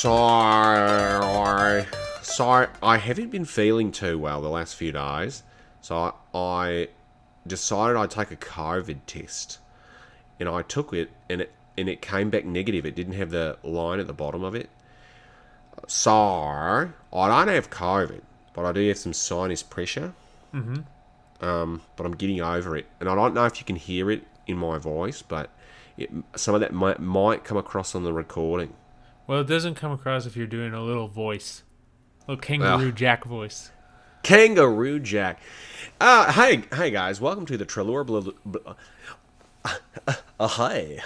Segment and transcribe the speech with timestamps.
[0.00, 1.84] Sorry.
[2.22, 2.68] Sorry.
[2.82, 5.42] I haven't been feeling too well the last few days.
[5.82, 6.88] So I, I
[7.46, 9.58] decided I'd take a COVID test.
[10.38, 12.86] And I took it and it and it came back negative.
[12.86, 14.70] It didn't have the line at the bottom of it.
[15.86, 16.88] So I
[17.28, 18.22] don't have COVID,
[18.54, 20.14] but I do have some sinus pressure.
[20.54, 21.44] Mm-hmm.
[21.44, 24.24] Um, but I'm getting over it, and I don't know if you can hear it
[24.46, 25.50] in my voice, but
[25.98, 28.72] it, some of that might might come across on the recording.
[29.30, 31.62] Well, it doesn't come across if you're doing a little voice,
[32.26, 32.90] a little kangaroo Well.
[32.90, 33.70] jack voice.
[34.24, 35.40] Kangaroo Jack.
[36.00, 38.04] Uh, hey, hey guys, welcome to the Trelor.
[38.04, 38.70] Bl- bl-
[40.40, 40.98] uh, hi.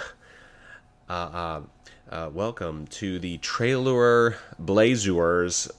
[1.07, 1.61] Uh, uh,
[2.09, 5.69] uh, welcome to the Trailer Blazers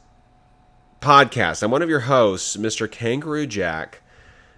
[1.01, 1.65] podcast.
[1.65, 2.89] I'm one of your hosts, Mr.
[2.89, 4.03] Kangaroo Jack.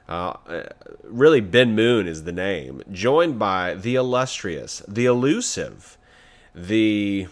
[0.07, 0.63] Uh, uh,
[1.05, 2.83] really, Ben Moon is the name.
[2.93, 5.97] Joined by the illustrious, the elusive,
[6.55, 7.29] the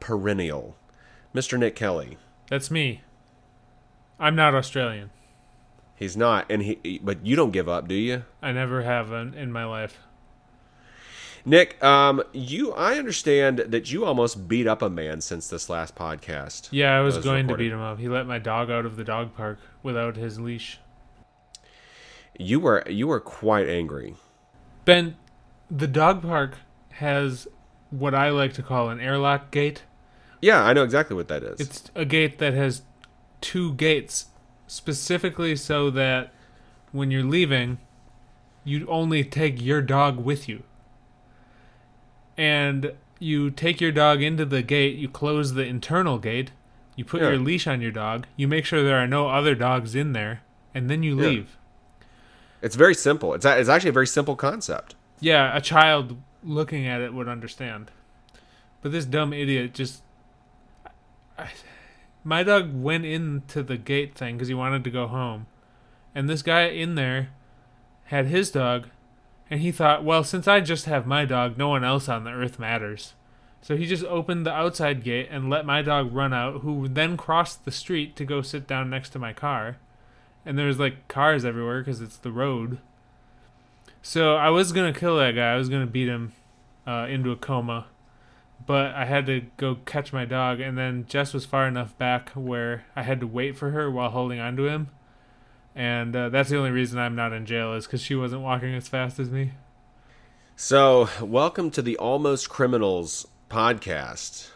[0.00, 0.76] perennial,
[1.34, 1.58] Mr.
[1.58, 2.18] Nick Kelly.
[2.48, 3.02] That's me.
[4.18, 5.10] I'm not Australian.
[5.94, 7.00] He's not, and he.
[7.02, 8.24] But you don't give up, do you?
[8.40, 9.98] I never have in, in my life.
[11.44, 15.94] Nick, um, you I understand that you almost beat up a man since this last
[15.94, 16.68] podcast.
[16.70, 17.64] Yeah, I was, was going recorded.
[17.64, 17.98] to beat him up.
[17.98, 20.78] He let my dog out of the dog park without his leash.
[22.38, 24.14] You were you were quite angry.
[24.84, 25.16] Ben,
[25.70, 26.58] the dog park
[26.90, 27.48] has
[27.90, 29.82] what I like to call an airlock gate.
[30.40, 31.60] Yeah, I know exactly what that is.
[31.60, 32.82] It's a gate that has
[33.40, 34.26] two gates
[34.66, 36.32] specifically so that
[36.92, 37.78] when you're leaving,
[38.64, 40.62] you only take your dog with you.
[42.36, 46.52] And you take your dog into the gate, you close the internal gate,
[46.94, 47.30] you put Yeah.
[47.30, 50.42] your leash on your dog, you make sure there are no other dogs in there,
[50.74, 51.26] and then you Yeah.
[51.28, 51.56] leave.
[52.62, 53.34] It's very simple.
[53.34, 54.94] It's a- it's actually a very simple concept.
[55.20, 57.90] Yeah, a child looking at it would understand.
[58.82, 60.02] But this dumb idiot just.
[62.24, 65.46] My dog went into the gate thing because he wanted to go home.
[66.14, 67.30] And this guy in there
[68.04, 68.88] had his dog.
[69.50, 72.30] And he thought, well, since I just have my dog, no one else on the
[72.30, 73.14] earth matters.
[73.60, 77.16] So he just opened the outside gate and let my dog run out, who then
[77.16, 79.78] crossed the street to go sit down next to my car.
[80.44, 82.78] And there's like cars everywhere because it's the road.
[84.02, 85.52] So I was gonna kill that guy.
[85.52, 86.32] I was gonna beat him
[86.86, 87.86] uh, into a coma,
[88.66, 90.60] but I had to go catch my dog.
[90.60, 94.10] And then Jess was far enough back where I had to wait for her while
[94.10, 94.88] holding onto him.
[95.74, 98.74] And uh, that's the only reason I'm not in jail is because she wasn't walking
[98.74, 99.52] as fast as me.
[100.56, 104.48] So, welcome to the Almost Criminals podcast.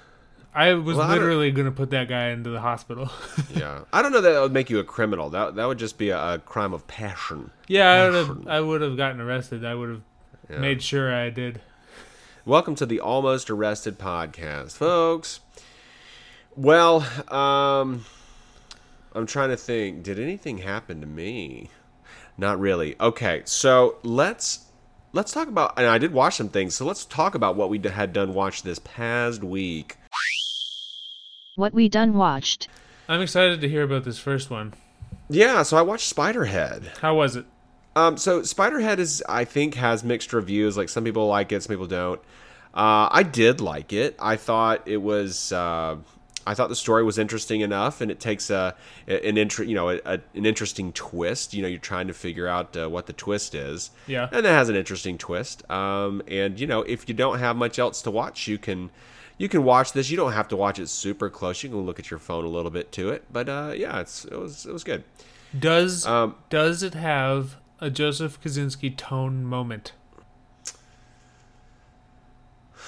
[0.55, 3.09] I was Well, literally gonna put that guy into the hospital.
[3.55, 5.31] Yeah, I don't know that that would make you a criminal.
[5.31, 7.51] That that would just be a, a crime of passion.
[7.69, 8.49] yeah, I would have.
[8.49, 9.65] I would have gotten arrested.
[9.65, 10.03] I would have
[10.51, 10.59] Yeah.
[10.59, 11.61] made sure I did.
[12.45, 15.39] Welcome to the Almost Arrested podcast, folks.
[16.57, 18.05] Well, um,
[19.13, 20.03] I'm trying to think.
[20.03, 21.71] Did anything happen to me?
[22.37, 22.97] Not really.
[22.99, 24.67] Okay, so let's
[25.13, 25.79] let's talk about.
[25.79, 26.75] And I did watch some things.
[26.75, 29.97] So let's talk about what we had done watch this past week.
[31.55, 32.67] What we done watched.
[33.09, 34.75] I'm excited to hear about this first one.
[35.31, 36.99] Yeah, so I watched Spiderhead.
[36.99, 37.47] How was it?
[37.95, 40.77] Um, so Spiderhead is, I think, has mixed reviews.
[40.77, 42.21] Like some people like it, some people don't.
[42.75, 44.17] Uh, I did like it.
[44.19, 45.53] I thought it was.
[45.53, 45.97] Uh,
[46.45, 48.75] I thought the story was interesting enough, and it takes a
[49.07, 51.55] an inter, you know, a, a, an interesting twist.
[51.55, 53.91] You know, you're trying to figure out uh, what the twist is.
[54.07, 54.29] Yeah.
[54.33, 55.71] and that has an interesting twist.
[55.71, 58.91] Um, and you know, if you don't have much else to watch, you can.
[59.39, 60.09] You can watch this.
[60.09, 61.65] You don't have to watch it super close.
[61.65, 64.25] You can look at your phone a little bit to it, but uh, yeah, it's
[64.25, 65.03] it was it was good.
[65.59, 69.93] Does Um, does it have a Joseph Kosinski tone moment?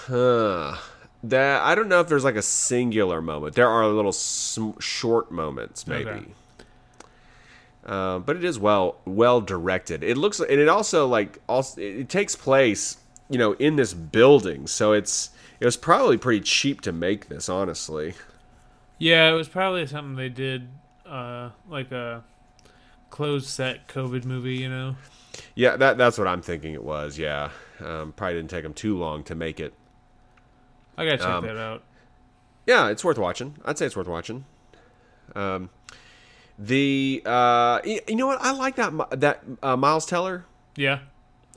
[0.06, 0.77] Huh.
[1.25, 3.56] That I don't know if there's like a singular moment.
[3.56, 6.10] There are little sm- short moments, maybe.
[6.10, 6.27] Okay.
[7.84, 10.04] Uh, but it is well well directed.
[10.04, 12.98] It looks and it also like also it takes place
[13.28, 17.48] you know in this building, so it's it was probably pretty cheap to make this,
[17.48, 18.15] honestly.
[18.98, 20.69] Yeah, it was probably something they did,
[21.04, 22.22] uh, like a
[23.15, 24.57] closed set COVID movie.
[24.57, 24.97] You know.
[25.55, 27.19] Yeah, that that's what I'm thinking it was.
[27.19, 27.51] Yeah,
[27.81, 29.72] um, probably didn't take them too long to make it.
[30.97, 31.83] I gotta check Um, that out.
[32.66, 33.57] Yeah, it's worth watching.
[33.65, 34.45] I'd say it's worth watching.
[35.34, 35.71] Um,
[36.59, 38.41] the uh, you know what?
[38.41, 40.45] I like that that uh, Miles Teller.
[40.77, 41.01] Yeah,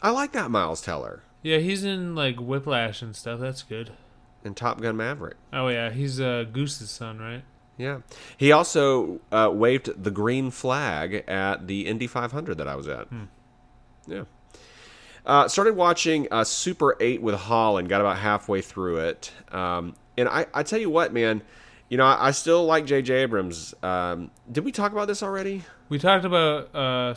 [0.02, 3.40] I like that Miles Teller yeah, he's in like Whiplash and stuff.
[3.40, 3.92] That's good.
[4.44, 5.38] And Top Gun Maverick.
[5.54, 7.44] Oh yeah, he's uh, Goose's son, right?
[7.78, 8.00] Yeah,
[8.36, 13.08] he also uh, waved the green flag at the Indy 500 that I was at.
[14.08, 14.24] Yeah.
[15.26, 17.90] Uh, started watching uh, Super 8 with Holland.
[17.90, 19.32] Got about halfway through it.
[19.52, 21.44] Um, and I, I tell you what, man,
[21.90, 23.14] you know, I, I still like J.J.
[23.14, 23.76] Abrams.
[23.84, 25.64] Um, did we talk about this already?
[25.90, 27.14] We talked about uh,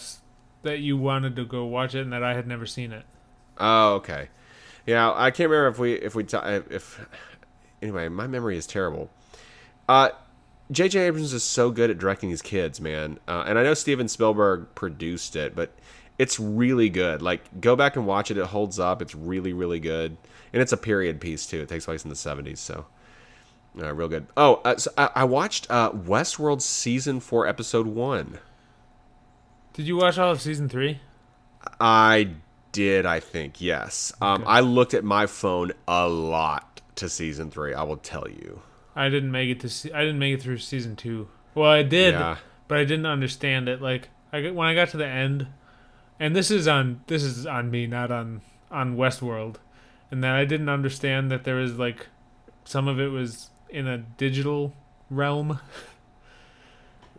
[0.63, 3.05] that you wanted to go watch it and that I had never seen it.
[3.59, 4.29] Oh, okay.
[4.87, 7.07] Yeah, I can't remember if we if we ta- if
[7.83, 9.11] anyway, my memory is terrible.
[9.89, 10.11] Uh,
[10.71, 11.01] J.J.
[11.01, 13.19] Abrams is so good at directing these kids, man.
[13.27, 15.73] Uh, and I know Steven Spielberg produced it, but
[16.19, 17.23] it's really good.
[17.23, 19.03] Like, go back and watch it; it holds up.
[19.03, 20.17] It's really, really good,
[20.53, 21.61] and it's a period piece too.
[21.61, 22.87] It takes place in the '70s, so
[23.81, 24.27] uh, real good.
[24.37, 28.39] Oh, uh, so I, I watched uh, Westworld season four, episode one.
[29.73, 31.01] Did you watch all of season three?
[31.81, 32.31] I
[32.73, 34.13] did, I think, yes.
[34.21, 37.75] Um, I looked at my phone a lot to season three.
[37.75, 38.63] I will tell you.
[38.97, 39.69] I didn't make it to.
[39.69, 41.29] Se- I didn't make it through season two.
[41.55, 42.37] Well, I did, Yeah.
[42.69, 43.81] but I didn't understand it.
[43.81, 45.47] Like, I when I got to the end,
[46.19, 48.41] and this is on this is on me, not on
[48.71, 49.57] on Westworld,
[50.11, 52.09] and that I didn't understand that there was like
[52.65, 54.75] some of it was in a digital
[55.11, 55.61] realm.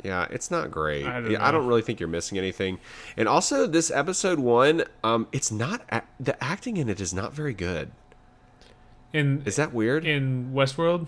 [0.04, 1.06] Yeah, it's not great.
[1.06, 2.80] I I don't don't, I don't really think you're missing anything.
[3.16, 5.82] And also, this episode one, um, it's not
[6.20, 7.92] the acting in it is not very good.
[9.14, 10.06] In Is that weird?
[10.06, 11.08] in Westworld,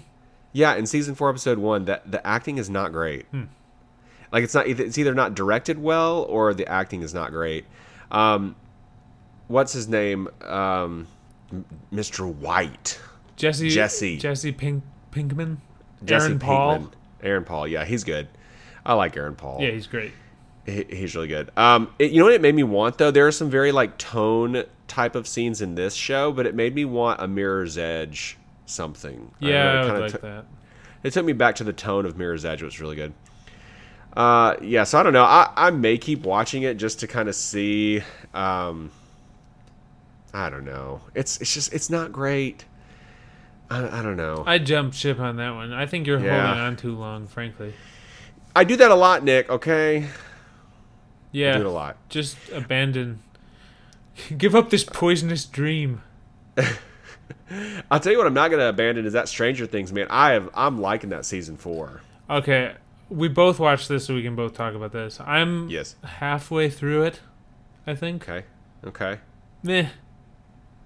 [0.53, 3.25] yeah, in season four, episode one, that the acting is not great.
[3.31, 3.43] Hmm.
[4.31, 4.67] Like it's not.
[4.67, 7.65] either- It's either not directed well or the acting is not great.
[8.11, 8.55] Um,
[9.47, 10.27] what's his name?
[10.43, 11.07] Um,
[11.93, 12.31] Mr.
[12.33, 12.99] White.
[13.35, 14.17] Jesse Jesse.
[14.17, 15.57] Jesse Pink Pinkman,
[16.03, 16.77] Jesse Aaron Paul.
[16.79, 16.91] Pinkman.
[17.21, 17.67] Aaron Paul.
[17.67, 18.27] Yeah, he's good.
[18.85, 19.59] I like Aaron Paul.
[19.61, 20.11] Yeah, he's great.
[20.65, 21.51] He- he's really good.
[21.57, 23.11] Um, it, you know what it made me want though?
[23.11, 26.73] There are some very like tone type of scenes in this show, but it made
[26.73, 29.31] me want a Mirror's Edge something.
[29.41, 30.45] I Yeah, I would like took- that.
[31.03, 33.13] It took me back to the tone of Mirror's Edge, which was really good.
[34.15, 35.23] Uh, yeah, so I don't know.
[35.25, 38.01] I, I may keep watching it just to kind of see.
[38.33, 38.91] Um,
[40.33, 41.01] I don't know.
[41.15, 42.65] It's it's just it's not great.
[43.69, 44.43] I, I don't know.
[44.45, 45.73] I jumped ship on that one.
[45.73, 46.45] I think you're Yeah.
[46.45, 47.73] holding on too long, frankly.
[48.55, 49.49] I do that a lot, Nick.
[49.49, 50.07] Okay,
[51.31, 51.51] Yeah.
[51.51, 51.97] I do it a lot.
[52.09, 53.19] just abandon.
[54.37, 56.01] Give up this poisonous dream.
[57.91, 58.27] I'll tell you what.
[58.27, 60.07] I'm not gonna abandon is that Stranger Things, man.
[60.09, 62.01] I have I'm liking that season four.
[62.29, 62.73] Okay,
[63.09, 65.19] we both watched this, so we can both talk about this.
[65.19, 65.95] I'm Yes.
[66.03, 67.19] halfway through it.
[67.85, 68.27] I think.
[68.29, 68.45] Okay.
[68.85, 69.19] Okay.
[69.61, 69.87] Meh.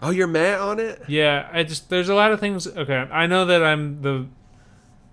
[0.01, 1.01] Oh, you're mad on it?
[1.07, 2.67] Yeah, I just there's a lot of things.
[2.67, 4.27] Okay, I know that I'm the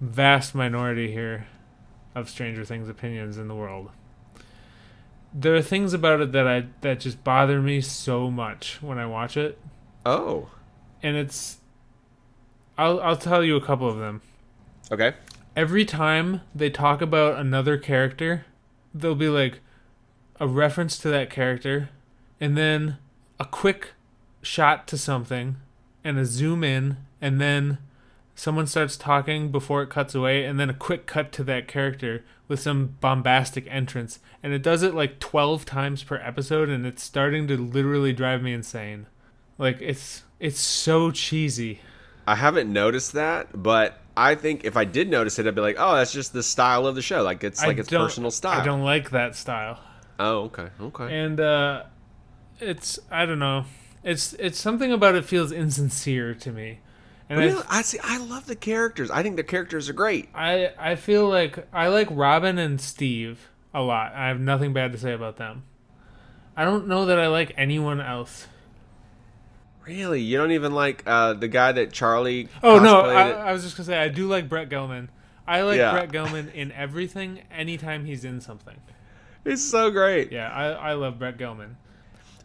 [0.01, 1.47] vast minority here
[2.15, 3.91] of Stranger Things opinions in the world.
[5.33, 9.07] There are things about it that I that just bother me so much when I
[9.07, 9.59] watch it,
[10.07, 10.49] Oh.
[11.05, 11.59] And it's.
[12.77, 14.23] I'll I'll tell you a couple of them.
[14.91, 15.13] Okay.
[15.55, 18.47] Every time they talk about another character,
[18.93, 19.61] there'll be like
[20.41, 21.91] a reference to that character,
[22.41, 22.97] and then
[23.39, 23.93] a quick
[24.43, 25.57] shot to something,
[26.03, 27.79] and a zoom in, and then
[28.35, 32.25] someone starts talking before it cuts away, and then a quick cut to that character
[32.49, 37.03] with some bombastic entrance, and it does it like 12 times per episode, and it's
[37.03, 39.07] starting to literally drive me insane.
[39.57, 41.81] Like it's it's so cheesy.
[42.27, 45.77] I haven't noticed that, but I think if I did notice it, I'd be like,
[45.79, 47.23] "Oh, that's just the style of the show.
[47.23, 49.81] Like it's like its personal style." I don't like that style.
[50.19, 50.69] Oh, okay.
[50.81, 51.19] Okay.
[51.19, 51.83] and uh
[52.61, 53.65] it's i don't know
[54.05, 56.79] it's it's something about it feels insincere to me
[57.29, 57.63] and Really?
[57.69, 57.99] I see.
[58.05, 59.11] I love the characters.
[59.11, 60.29] I think the characters are great.
[60.35, 64.73] I, I i feel like i like robin and steve a lot i have nothing
[64.73, 65.65] bad to say about them
[66.57, 68.47] i don't know that i like anyone else
[69.87, 72.49] Really, you don't even like uh, the guy that Charlie.
[72.63, 73.31] oh no I.
[73.31, 75.09] I was just gonna say i do like brett gelman
[75.47, 75.93] i like Yeah.
[75.93, 78.77] brett gelman in everything anytime he's in something
[79.45, 80.33] It's so great.
[80.33, 81.75] yeah i, I love brett gelman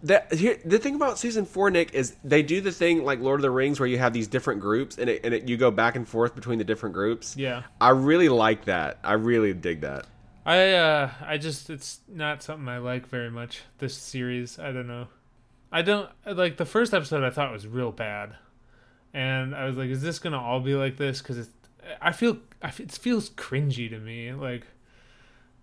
[0.03, 3.39] That here, the thing about season four, Nick, is they do the thing like Lord
[3.39, 5.72] of the Rings, where you have these different groups, and it, and it, you go
[5.72, 7.36] back and forth between the different groups.
[7.36, 9.00] yeah I really like that.
[9.03, 10.05] I really dig that.
[10.46, 14.58] I uh I just it's not something I like very much this series.
[14.58, 15.08] I don't know.
[15.71, 18.35] I don't like the first episode I thought was real bad.
[19.13, 21.49] And I was like is this to all be like this cuz it's
[22.01, 24.33] I feel it feels cringy to me.
[24.33, 24.67] Like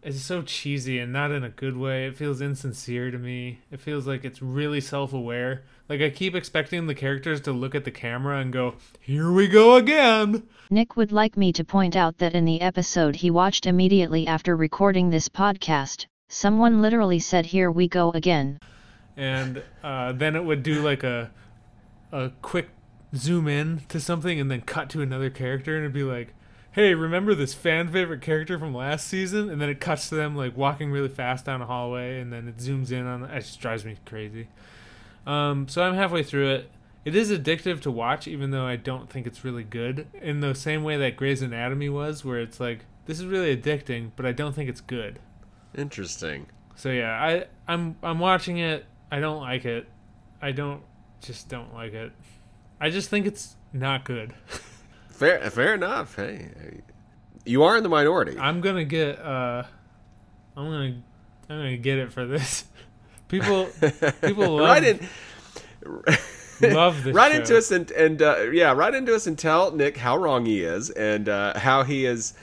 [0.03, 2.07] it's so cheesy and not in a good way.
[2.07, 3.61] It feels insincere to me.
[3.73, 5.65] It feels like it's really self-aware.
[5.89, 9.49] Like I keep expecting the characters to look at the camera and go, "Here we
[9.49, 13.67] go again." Nick would like me to point out that in the episode he watched
[13.67, 18.59] immediately after recording this podcast, someone literally said, Here we go again.
[19.17, 21.31] And uh, then it would do like a
[22.13, 22.69] a quick
[23.15, 26.35] zoom in to something and then cut to another character and it'd be like
[26.73, 30.37] hey remember this fan favorite character from last season and then it cuts to them
[30.37, 33.61] like walking really fast down a hallway and then it zooms in on it just
[33.61, 34.49] drives me crazy
[35.27, 36.71] um, so i'm halfway through it
[37.07, 40.09] it is addictive to watch, even though I don't think it's really good.
[40.21, 44.11] In the same way that Grey's Anatomy was, where it's like this is really addicting,
[44.17, 45.21] but I don't think it's good.
[45.79, 46.47] Interesting.
[46.75, 48.87] So yeah, I I'm I'm watching it.
[49.11, 49.87] I don't like it.
[50.43, 50.83] I don't
[51.21, 52.13] just don't like it.
[52.81, 54.35] I just think it's not good.
[55.09, 56.15] Fair, fair enough.
[56.17, 56.51] Hey,
[57.47, 58.39] you are in the minority.
[58.39, 59.63] I'm gonna get uh,
[60.55, 60.85] I'm gonna
[61.49, 62.67] I'm gonna get it for this.
[63.29, 63.71] People
[64.21, 65.09] people love right in,
[66.75, 67.15] love this.
[67.15, 67.39] right show.
[67.39, 70.63] into us and and uh, yeah, right into us and tell Nick how wrong he
[70.63, 72.35] is and uh, how he is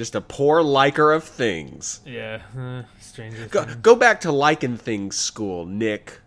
[0.00, 2.00] just a poor liker of things.
[2.06, 3.76] Yeah, uh, Stranger Go, Things.
[3.82, 6.20] go back to liking things school, Nick.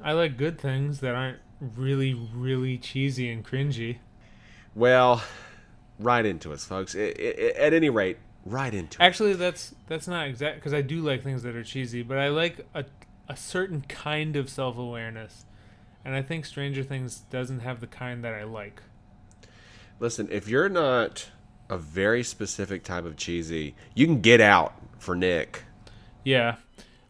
[0.00, 3.96] I like good things that aren't really really cheesy and cringy.
[4.76, 5.24] Well,
[5.98, 6.94] right into us, folks.
[6.94, 9.04] I- I- at any rate, right into it.
[9.04, 12.28] Actually, that's that's not exact because I do like things that are cheesy, but I
[12.28, 12.84] like a
[13.28, 15.46] a certain kind of self awareness,
[16.04, 18.82] and I think Stranger Things doesn't have the kind that I like.
[19.98, 21.30] Listen, if you're not
[21.68, 25.64] a very specific type of cheesy, you can get out for Nick.
[26.24, 26.56] Yeah,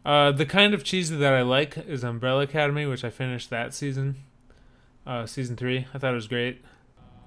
[0.04, 3.74] uh, the kind of cheesy that I like is Umbrella Academy, which I finished that
[3.74, 4.16] season,
[5.06, 5.86] uh, season three.
[5.92, 6.64] I thought it was great.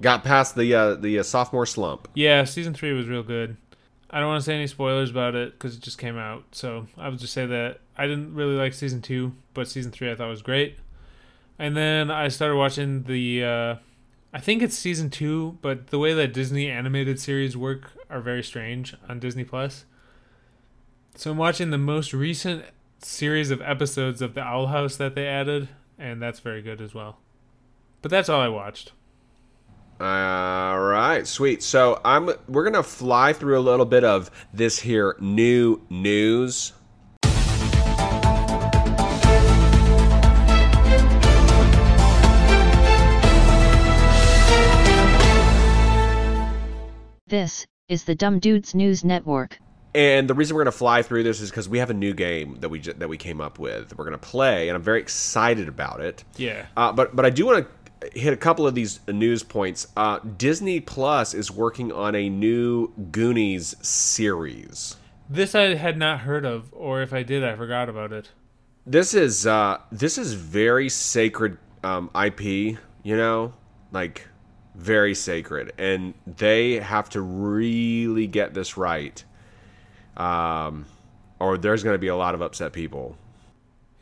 [0.01, 2.07] Got past the uh, the uh, sophomore slump.
[2.13, 3.57] Yeah, season three was real good.
[4.09, 6.43] I don't want to say any spoilers about it because it just came out.
[6.53, 10.09] So I would just say that I didn't really like season two, but season three
[10.09, 10.77] I thought was great.
[11.59, 13.75] And then I started watching the, uh,
[14.31, 18.43] I think it's season two, but the way that Disney animated series work are very
[18.43, 19.85] strange on Disney Plus.
[21.15, 22.65] So I'm watching the most recent
[22.99, 26.93] series of episodes of the Owl House that they added, and that's very good as
[26.93, 27.17] well.
[28.01, 28.91] But that's all I watched.
[29.99, 31.61] All right, sweet.
[31.61, 36.71] So I'm we're gonna fly through a little bit of this here new news.
[47.29, 49.59] This is the Dumb Dudes News Network.
[49.93, 52.11] And the reason we're going to fly through this is because we have a new
[52.15, 53.95] game that we ju- that we came up with.
[53.95, 56.23] We're going to play, and I'm very excited about it.
[56.37, 56.65] Yeah.
[56.75, 57.67] Uh, but but I do want
[58.01, 59.85] to hit a couple of these news points.
[59.95, 64.95] Uh, Disney Plus is working on a new Goonies series.
[65.29, 68.31] This I had not heard of, or if I did, I forgot about it.
[68.87, 72.41] This is uh, this is very sacred um, IP.
[73.03, 73.53] You know,
[73.91, 74.27] like
[74.79, 79.23] very sacred, and they have to really get this right.
[80.15, 80.85] Um,
[81.39, 83.17] or there's going to be a lot of upset people.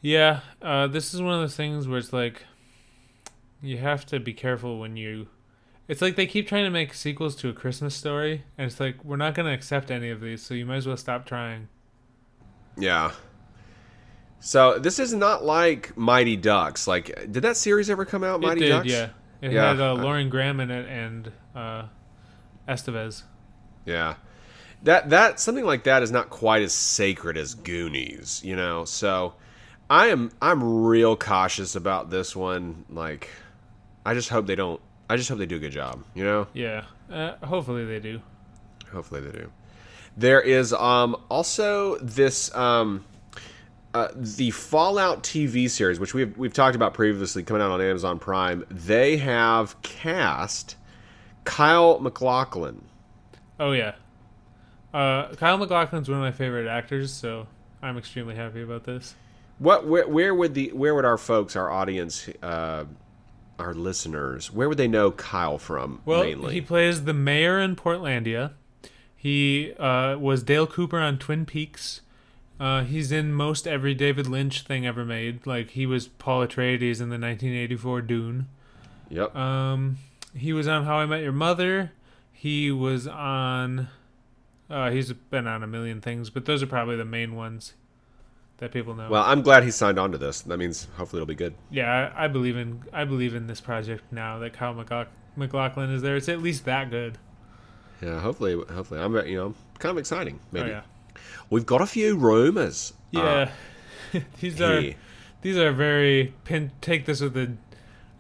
[0.01, 2.45] Yeah, uh, this is one of those things where it's like
[3.61, 5.27] you have to be careful when you.
[5.87, 9.03] It's like they keep trying to make sequels to a Christmas story, and it's like
[9.03, 11.69] we're not going to accept any of these, so you might as well stop trying.
[12.77, 13.11] Yeah.
[14.39, 16.87] So this is not like Mighty Ducks.
[16.87, 18.39] Like, did that series ever come out?
[18.41, 18.87] Mighty did, Ducks.
[18.87, 19.09] yeah.
[19.41, 21.83] It Yeah, had uh, Lauren Graham in it and uh,
[22.67, 23.23] Estevez.
[23.85, 24.15] Yeah.
[24.83, 28.85] That that something like that is not quite as sacred as Goonies, you know.
[28.85, 29.33] So
[29.89, 32.85] I am I'm real cautious about this one.
[32.89, 33.29] Like
[34.05, 34.79] I just hope they don't
[35.09, 36.47] I just hope they do a good job, you know?
[36.53, 38.21] Yeah, uh, hopefully they do.
[38.91, 39.51] Hopefully they do.
[40.15, 43.03] There is um also this um
[43.97, 48.19] uh, the Fallout TV series, which we've we've talked about previously, coming out on Amazon
[48.19, 48.65] Prime.
[48.69, 50.75] They have cast
[51.43, 52.83] Kyle MacLachlan.
[53.59, 53.95] Oh yeah,
[54.93, 57.47] uh, Kyle MacLachlan's one of my favorite actors, so
[57.81, 59.15] I'm extremely happy about this.
[59.59, 62.85] What where, where would the where would our folks, our audience, uh,
[63.57, 66.53] our listeners, where would they know Kyle from Well, mainly?
[66.53, 68.53] he plays the mayor in Portlandia.
[69.15, 72.01] He uh, was Dale Cooper on Twin Peaks.
[72.59, 75.45] Uh, he's in most every David Lynch thing ever made.
[75.45, 78.47] Like he was Paul Atreides in the 1984 Dune.
[79.09, 79.35] yep.
[79.35, 79.97] Um,
[80.35, 81.91] he was on How I Met Your Mother.
[82.31, 83.87] He was on.
[84.69, 87.73] Uh, he's been on a million things, but those are probably the main ones
[88.57, 89.07] that people know.
[89.09, 90.41] well, I'm glad he signed on to this.
[90.41, 91.53] That means hopefully it'll be good.
[91.71, 95.91] yeah, I, I believe in I believe in this project now that Kyle McLaugh- MacLachlan
[95.93, 96.15] is there.
[96.17, 97.17] It's at least that good.
[98.01, 100.39] Yeah, hopefully, hopefully, I'm you know kind of exciting.
[100.51, 100.81] Maybe Oh yeah.
[101.49, 102.93] We've got a few rumors.
[103.11, 103.51] Yeah,
[104.39, 104.95] these are here.
[105.41, 106.71] these are very pin.
[106.81, 107.53] Take this with a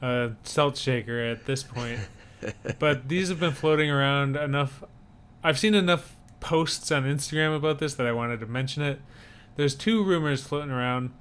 [0.01, 1.99] uh, salt shaker at this point,
[2.79, 4.83] but these have been floating around enough.
[5.43, 9.01] I've seen enough posts on Instagram about this that I wanted to mention it.
[9.55, 11.11] There's two rumors floating around.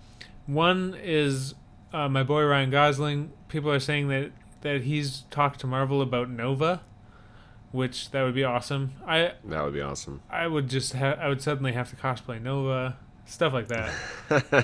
[0.46, 1.54] One is
[1.92, 3.32] uh, my boy Ryan Gosling.
[3.48, 4.32] People are saying that
[4.62, 6.82] that he's talked to Marvel about Nova,
[7.76, 8.92] which that would be awesome.
[9.06, 10.20] I that would be awesome.
[10.30, 13.92] I would just ha- I would suddenly have to cosplay Nova, stuff like that.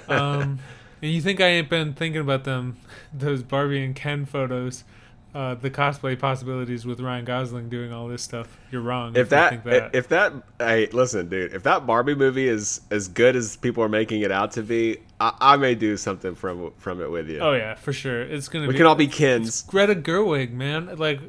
[0.09, 0.59] um,
[1.03, 2.77] And you think I ain't been thinking about them,
[3.13, 4.85] those Barbie and Ken photos,
[5.35, 8.57] uh, the cosplay possibilities with Ryan Gosling doing all this stuff?
[8.71, 9.11] You're wrong.
[9.17, 9.95] If you that, that.
[9.95, 13.89] if that, hey, listen, dude, if that Barbie movie is as good as people are
[13.89, 17.41] making it out to be, I, I may do something from from it with you.
[17.41, 18.79] oh yeah, for sure, it's gonna we be.
[18.79, 19.63] can all be Kens.
[19.63, 20.95] Greta Gerwig, man.
[20.99, 21.21] Like,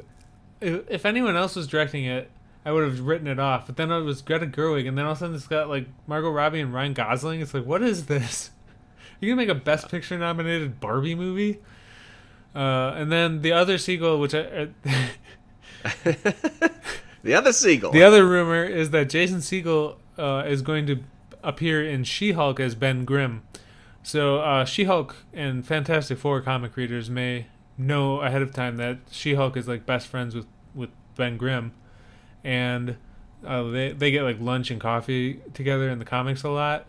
[0.63, 2.29] if, if anyone else was directing it,
[2.65, 3.65] I would have written it off.
[3.67, 5.87] But then it was Greta Gerwig, and then all of a sudden it's got like
[6.07, 7.41] Margot Robbie and Ryan Gosling.
[7.41, 8.49] It's like, what is this?
[8.49, 8.51] Are
[9.25, 11.59] You gonna make a Best Picture nominated Barbie movie?
[12.55, 14.69] Uh, and then the other sequel, which I,
[17.23, 17.91] The other sequel.
[17.91, 20.99] the other rumor is that Jason Segel uh, is going to
[21.41, 23.43] appear in She-Hulk as Ben Grimm.
[24.03, 29.55] So uh, She-Hulk and Fantastic Four comic readers may know ahead of time that She-Hulk
[29.55, 30.45] is like best friends with
[31.15, 31.73] Ben Grimm,
[32.43, 32.97] and
[33.45, 36.87] uh, they they get like lunch and coffee together in the comics a lot,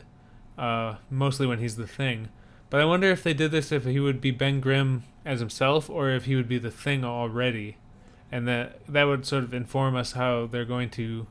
[0.59, 2.29] uh, mostly when he's the Thing.
[2.71, 5.89] But I wonder if they did this if he would be Ben Grimm as himself
[5.89, 7.77] or if he would be the Thing already,
[8.31, 11.27] and that that would sort of inform us how they're going to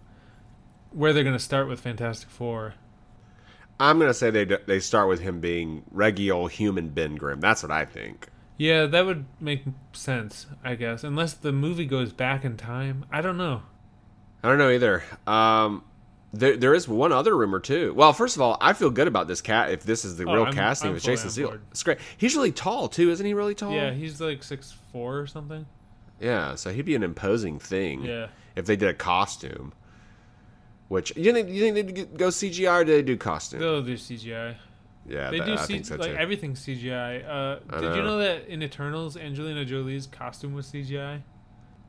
[0.92, 2.76] where they're going to start with Fantastic Four.
[3.80, 7.42] I'm gonna say they they start with him being regular human Ben Grimm.
[7.42, 8.28] That's what I think.
[8.64, 11.04] Yeah, that would make sense, I guess.
[11.04, 13.04] Unless the movie goes back in time.
[13.12, 13.64] I don't know.
[14.42, 15.04] I don't know either.
[15.28, 15.84] Um,
[16.32, 17.94] there there is one other rumor too.
[17.94, 19.72] Well, first of all, I feel good about this cat.
[19.72, 21.98] If this is the Oh, real I'm- casting I'm with Jason on Segel, it's great.
[22.16, 23.34] He's really tall too, isn't he?
[23.34, 23.74] Really tall.
[23.74, 25.66] Yeah, he's like six four or something.
[26.22, 28.04] Yeah, so he'd be an imposing thing.
[28.06, 28.28] Yeah.
[28.56, 29.74] If they did a costume.
[30.88, 33.60] Which you think you think they'd go CGI or do they do costume?
[33.60, 34.56] They'll do CGI.
[35.08, 36.18] Yeah, They that- do I C- so like too.
[36.18, 37.24] everything's CGI.
[37.28, 38.04] Uh, did you know.
[38.04, 41.22] know that in Eternals, Angelina Jolie's costume was CGI?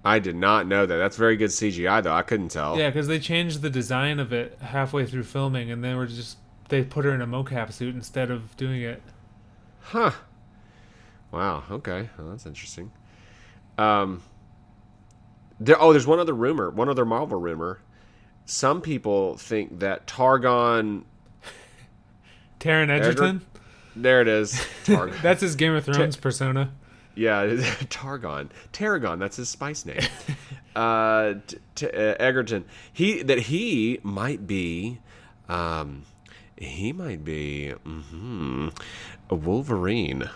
[0.05, 0.97] I did not know that.
[0.97, 2.13] That's very good CGI though.
[2.13, 2.77] I couldn't tell.
[2.79, 6.39] Yeah, because they changed the design of it halfway through filming, and they were just
[6.69, 9.03] they put her in a mocap suit instead of doing it.
[9.81, 10.11] Huh.
[11.31, 11.65] Wow.
[11.71, 12.11] Okay.
[12.19, 12.91] Well, that's interesting.
[13.79, 14.23] Um.
[15.61, 15.81] There.
[15.81, 16.71] Oh, there's one other rumor.
[16.71, 17.81] One other Marvel rumor.
[18.45, 21.05] Some people think that Targon.
[22.65, 23.43] Taron Egerton.
[23.95, 24.65] There it is.
[24.87, 26.73] That's his Game of Thrones persona.
[27.15, 27.45] yeah,
[27.91, 28.49] Targon.
[28.73, 29.19] Tarragon.
[29.19, 30.01] That's his spice name.
[30.77, 32.65] uh, t- t- uh, Egerton.
[32.93, 35.01] He that he might be.
[35.49, 36.05] Um,
[36.57, 38.75] he might be mhm,
[39.29, 40.31] a Wolverine.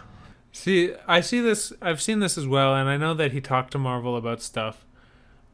[0.53, 1.73] See, I see this.
[1.81, 4.85] I've seen this as well, and I know that he talked to Marvel about stuff.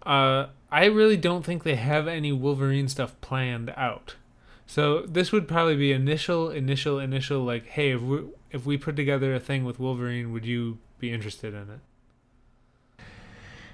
[0.05, 4.17] Uh, I really don't think they have any Wolverine stuff planned out.
[4.67, 7.43] So this would probably be initial, initial, initial.
[7.43, 11.13] Like, hey, if we if we put together a thing with Wolverine, would you be
[11.13, 13.05] interested in it?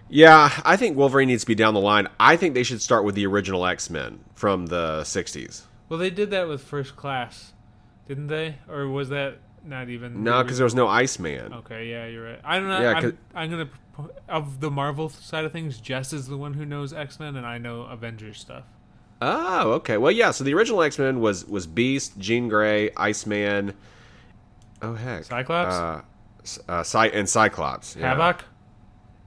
[0.08, 2.08] Yeah, I think Wolverine needs to be down the line.
[2.18, 5.62] I think they should start with the original X Men from the '60s.
[5.88, 7.52] Well, they did that with First Class,
[8.08, 8.56] didn't they?
[8.68, 10.24] Or was that not even?
[10.24, 11.52] No, because there was no Iceman.
[11.52, 12.40] Okay, yeah, you're right.
[12.42, 12.80] I don't know.
[12.80, 13.68] Yeah, I'm, I'm gonna
[14.28, 15.80] of the Marvel side of things.
[15.80, 18.64] Jess is the one who knows X Men, and I know Avengers stuff.
[19.22, 19.96] Oh, okay.
[19.98, 20.30] Well, yeah.
[20.30, 23.74] So the original X Men was was Beast, Jean Grey, Iceman.
[24.82, 25.74] Oh heck, Cyclops?
[25.74, 26.02] uh,
[26.72, 28.08] uh, Cy- and Cyclops, yeah.
[28.08, 28.44] Havoc,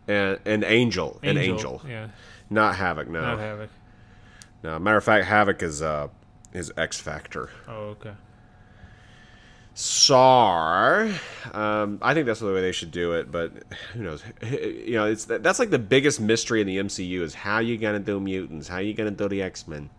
[0.08, 2.08] and and Angel, and Angel, yeah,
[2.50, 3.08] not Havoc.
[3.08, 3.70] No, not Havoc.
[4.64, 4.80] no.
[4.80, 6.08] Matter of fact, Havoc is uh
[6.54, 7.52] is X Factor.
[7.68, 8.14] Oh, okay.
[9.76, 11.10] SAR.
[11.52, 13.52] Um, I think that's the way they should do it, but
[13.94, 14.24] who knows?
[14.44, 18.00] You know, it's that's like the biggest mystery in the MCU is how you gonna
[18.00, 19.90] do mutants, how you gonna do the X Men.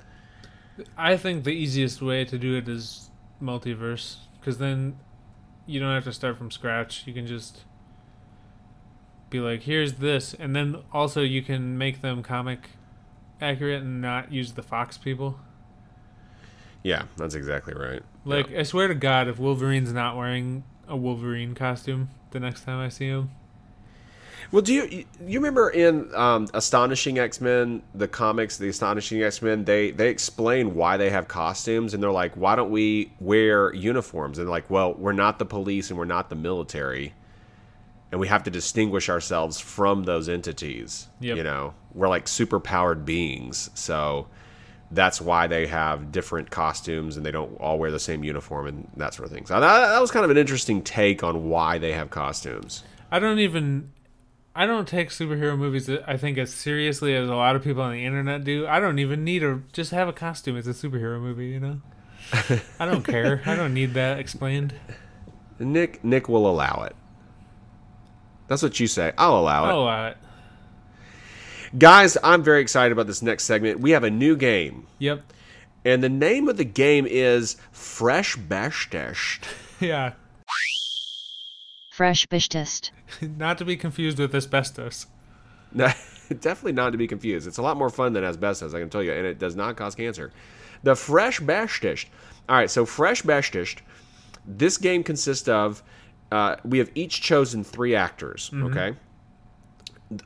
[0.96, 3.10] I think the easiest way to do it is
[3.42, 4.96] multiverse, because then
[5.66, 7.06] you don't have to start from scratch.
[7.06, 7.62] You can just
[9.30, 12.70] be like, "Here's this," and then also you can make them comic
[13.40, 15.40] accurate and not use the Fox people.
[16.82, 18.02] Yeah, that's exactly right.
[18.24, 22.78] Like, I swear to God, if Wolverine's not wearing a Wolverine costume the next time
[22.78, 23.30] I see him,
[24.50, 29.42] Well, do you you remember in um, Astonishing X Men, the comics, the Astonishing X
[29.42, 33.72] Men, they they explain why they have costumes, and they're like, why don't we wear
[33.74, 34.38] uniforms?
[34.38, 37.14] And they're like, well, we're not the police and we're not the military,
[38.12, 41.08] and we have to distinguish ourselves from those entities.
[41.20, 41.36] Yep.
[41.36, 44.28] You know, we're like super powered beings, so
[44.94, 48.90] that's why they have different costumes and they don't all wear the same uniform and
[48.96, 49.46] that sort of thing.
[49.46, 52.82] So that, that was kind of an interesting take on why they have costumes.
[53.10, 53.92] I don't even.
[54.56, 57.82] I don't take superhero movies, uh, I think, as seriously as a lot of people
[57.82, 58.68] on the internet do.
[58.68, 60.56] I don't even need a just have a costume.
[60.56, 61.80] It's a superhero movie, you know.
[62.78, 63.42] I don't care.
[63.46, 64.74] I don't need that explained.
[65.58, 66.94] Nick Nick will allow it.
[68.46, 69.12] That's what you say.
[69.18, 69.68] I'll allow it.
[69.68, 70.16] I'll allow it.
[71.76, 73.80] Guys, I'm very excited about this next segment.
[73.80, 74.86] We have a new game.
[75.00, 75.32] Yep.
[75.84, 79.40] And the name of the game is Fresh Bestest.
[79.80, 80.12] Yeah.
[81.92, 82.90] Fresh Bishtest.
[83.36, 85.06] Not to be confused with asbestos.
[85.76, 85.88] No,
[86.28, 87.48] definitely not to be confused.
[87.48, 89.76] It's a lot more fun than asbestos, I can tell you, and it does not
[89.76, 90.32] cause cancer.
[90.84, 92.06] The Fresh Bestisht.
[92.48, 93.78] All right, so Fresh Bestisht.
[94.46, 95.82] This game consists of
[96.30, 98.52] uh, we have each chosen three actors.
[98.54, 98.94] Okay,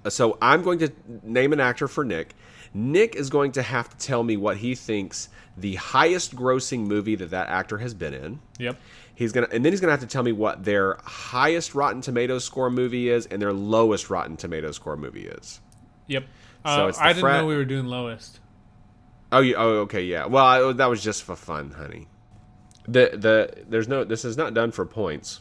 [0.08, 2.34] so I'm going to name an actor for Nick.
[2.74, 7.14] Nick is going to have to tell me what he thinks the highest grossing movie
[7.16, 8.40] that that actor has been in.
[8.58, 8.76] Yep.
[9.14, 12.44] He's gonna, and then he's gonna have to tell me what their highest Rotten Tomatoes
[12.44, 15.60] score movie is and their lowest Rotten Tomatoes score movie is.
[16.06, 16.24] Yep.
[16.64, 18.38] So Uh, it's I didn't frat- know we were doing lowest.
[19.32, 20.26] Oh, you, oh, okay, yeah.
[20.26, 22.06] Well, I, that was just for fun, honey.
[22.86, 25.40] The the there's no this is not done for points,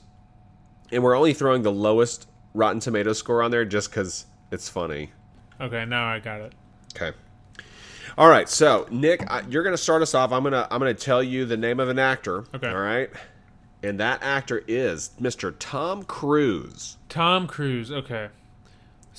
[0.91, 5.11] and we're only throwing the lowest Rotten Tomatoes score on there just because it's funny.
[5.59, 6.53] Okay, now I got it.
[6.95, 7.15] Okay.
[8.17, 10.31] All right, so Nick, I, you're gonna start us off.
[10.31, 12.45] I'm gonna I'm gonna tell you the name of an actor.
[12.53, 12.69] Okay.
[12.69, 13.09] All right,
[13.83, 15.53] and that actor is Mr.
[15.57, 16.97] Tom Cruise.
[17.09, 17.91] Tom Cruise.
[17.91, 18.29] Okay.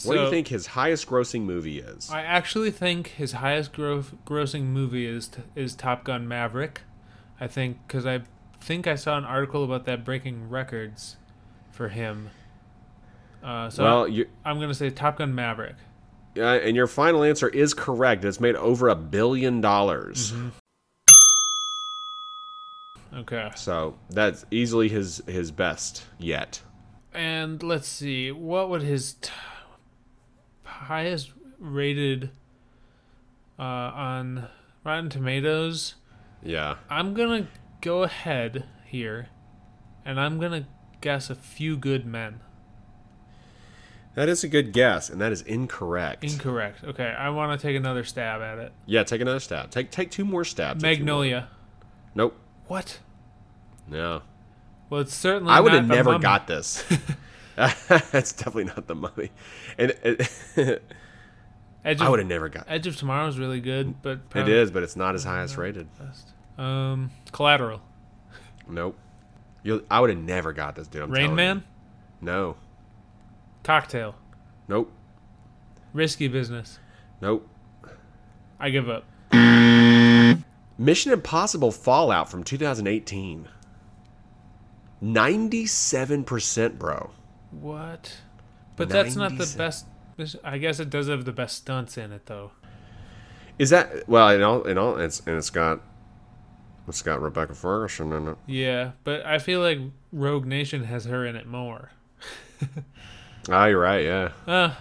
[0.04, 2.08] What do you think his highest grossing movie is?
[2.08, 6.82] I actually think his highest gro- grossing movie is is Top Gun Maverick.
[7.40, 8.22] I think because I
[8.60, 11.16] think I saw an article about that breaking records
[11.70, 12.30] for him.
[13.42, 15.76] Uh, so well, you I'm gonna say Top Gun Maverick.
[16.36, 18.24] uh, and your final answer is correct.
[18.24, 20.32] It's made over a billion dollars.
[20.32, 20.48] Mm-hmm.
[23.14, 23.50] Okay.
[23.56, 26.60] So that's easily his his best yet.
[27.14, 29.30] And let's see, what would his t-
[30.64, 32.30] highest rated
[33.58, 34.48] uh, on
[34.84, 35.94] Rotten Tomatoes?
[36.42, 36.76] Yeah.
[36.90, 37.48] I'm gonna
[37.80, 39.28] go ahead here,
[40.04, 40.68] and I'm gonna
[41.00, 42.40] guess a few good men.
[44.14, 46.24] That is a good guess, and that is incorrect.
[46.24, 46.82] Incorrect.
[46.84, 48.72] Okay, I want to take another stab at it.
[48.86, 49.70] yeah, take another stab.
[49.70, 50.82] Take take two more stabs.
[50.82, 51.48] Magnolia.
[52.14, 52.36] Nope.
[52.66, 52.98] What?
[53.86, 54.22] No.
[54.90, 55.52] Well, it's certainly.
[55.52, 56.22] I would not have The never Mummy.
[56.22, 56.84] got this.
[57.56, 59.30] That's definitely not the mummy.
[59.76, 60.30] And it,
[61.84, 62.64] Edge I of, would have never got.
[62.68, 65.88] Edge of Tomorrow is really good, but It is, but it's not his highest rated.
[65.98, 66.28] best.
[66.56, 67.80] Um, Collateral.
[68.68, 68.96] Nope.
[69.64, 71.02] You, I would have never got this, dude.
[71.02, 71.56] I'm Rain Man.
[72.20, 72.26] you.
[72.26, 72.56] No.
[73.68, 74.14] Cocktail.
[74.66, 74.90] Nope.
[75.92, 76.78] Risky Business.
[77.20, 77.46] Nope.
[78.58, 79.04] I give up.
[80.78, 83.46] Mission Impossible Fallout from 2018.
[85.04, 87.10] 97%, bro.
[87.50, 88.16] What?
[88.76, 89.84] But that's not the best.
[90.42, 92.52] I guess it does have the best stunts in it, though.
[93.58, 94.30] Is that well?
[94.30, 95.82] In all, in all, it's and it's got
[96.88, 98.38] it's got Rebecca Ferguson in it.
[98.46, 99.78] Yeah, but I feel like
[100.10, 101.90] Rogue Nation has her in it more.
[103.48, 104.04] Ah, you're right.
[104.04, 104.74] Yeah, Uh,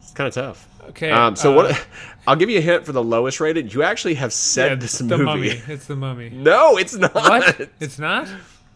[0.00, 0.68] it's kind of tough.
[0.90, 1.10] okay.
[1.10, 1.86] Um, so uh, what?
[2.26, 3.74] I'll give you a hint for the lowest rated.
[3.74, 5.24] You actually have said yeah, this the movie.
[5.24, 5.48] mummy.
[5.68, 6.30] It's the mummy.
[6.30, 7.14] No, it's not.
[7.14, 7.68] What?
[7.80, 8.28] It's not.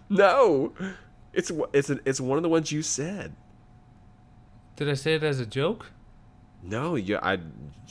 [0.09, 0.73] No,
[1.33, 3.33] it's it's it's one of the ones you said.
[4.77, 5.87] Did I say it as a joke?
[6.63, 7.19] No, you.
[7.23, 7.39] I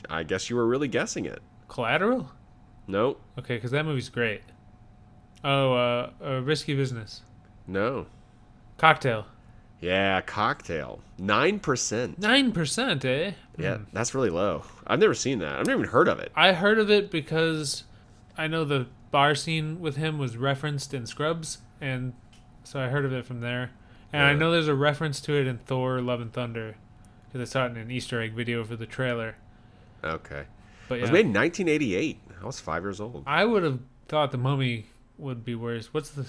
[0.10, 1.41] I guess you were really guessing it.
[1.67, 2.30] Collateral.
[2.88, 4.43] No, Okay, because that movie's great.
[5.43, 7.21] Oh, uh, uh, Risky Business.
[7.67, 8.06] no.
[8.78, 9.26] Cocktail.
[9.81, 11.01] Yeah, cocktail.
[11.17, 12.19] Nine percent.
[12.19, 13.31] Nine percent, eh?
[13.57, 14.63] Yeah, that's really low.
[14.88, 15.59] I've never seen that.
[15.59, 16.31] I've never even heard of it.
[16.35, 17.83] I heard of it because
[18.38, 22.13] I know the bar scene with him was referenced in Scrubs, and
[22.63, 23.71] so I heard of it from there.
[24.11, 26.75] And I know there's a reference to it in Thor: Love and Thunder
[27.31, 29.35] because I saw it in an Easter egg video for the trailer.
[30.03, 30.45] Okay.
[30.88, 32.19] But It was yeah, made in 1988.
[32.41, 33.23] I was five years old.
[33.27, 34.85] I would have thought the Mummy
[35.17, 35.93] would be worse.
[35.93, 36.25] What's the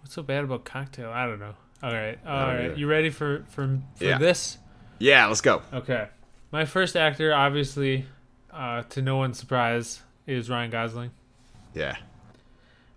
[0.00, 1.10] what's so bad about Cocktail?
[1.10, 1.54] I don't know.
[1.82, 2.74] All right, all either.
[2.74, 4.18] You ready for for for Yeah.
[4.18, 4.58] this?
[4.98, 5.62] Yeah, let's go.
[5.72, 6.08] Okay.
[6.50, 8.06] My first actor, obviously,
[8.50, 11.10] uh, to no one's surprise, is Ryan Gosling.
[11.74, 11.96] Yeah.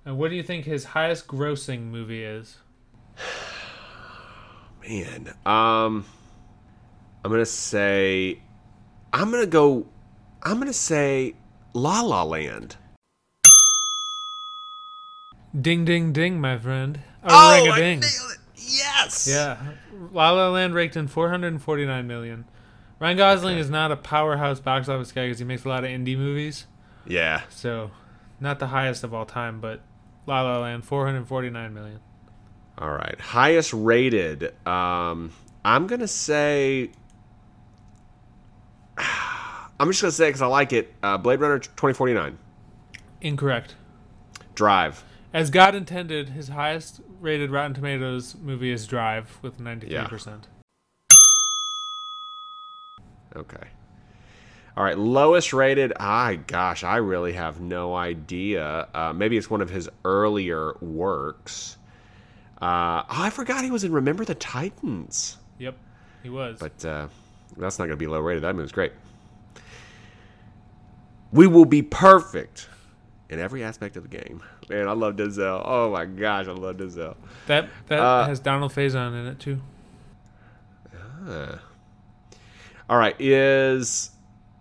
[0.05, 2.57] And what do you think his highest grossing movie is?
[4.87, 5.33] Man.
[5.45, 6.05] Um
[7.25, 8.39] I'm going to say
[9.11, 9.85] I'm going to go
[10.41, 11.35] I'm going to say
[11.73, 12.77] La La Land.
[15.59, 16.99] Ding ding ding, my friend.
[17.23, 17.99] Oh, ring a I ding.
[17.99, 18.38] nailed it.
[18.59, 19.27] Yes.
[19.29, 19.57] Yeah.
[20.11, 22.45] La La Land raked in 449 million.
[22.99, 25.89] Ryan Gosling is not a powerhouse box office guy because he makes a lot of
[25.89, 26.67] indie movies.
[27.07, 27.43] Yeah.
[27.49, 27.91] So,
[28.39, 29.81] not the highest of all time, but
[30.25, 31.99] La La Land, 449 million.
[32.77, 33.19] All right.
[33.19, 34.53] Highest rated.
[34.67, 35.31] Um
[35.65, 36.91] I'm going to say
[38.97, 40.93] I'm just going to say cuz I like it.
[41.03, 42.37] Uh, Blade Runner 2049.
[43.21, 43.75] Incorrect.
[44.55, 45.03] Drive.
[45.33, 50.43] As God intended, his highest rated Rotten Tomatoes movie is Drive with 93%.
[53.35, 53.67] Okay.
[54.75, 55.93] All right, lowest rated.
[55.99, 58.87] I gosh, I really have no idea.
[58.93, 61.77] Uh, maybe it's one of his earlier works.
[62.61, 65.37] Uh, oh, I forgot he was in Remember the Titans.
[65.59, 65.77] Yep,
[66.23, 66.59] he was.
[66.59, 67.07] But uh,
[67.57, 68.43] that's not going to be low rated.
[68.43, 68.93] That movie's great.
[71.31, 72.67] We will be perfect
[73.29, 74.41] in every aspect of the game.
[74.69, 75.61] Man, I love Denzel.
[75.65, 77.15] Oh my gosh, I love Denzel.
[77.47, 79.59] that that uh, has Donald Faison in it too.
[81.25, 81.55] Huh.
[82.89, 84.11] All right, is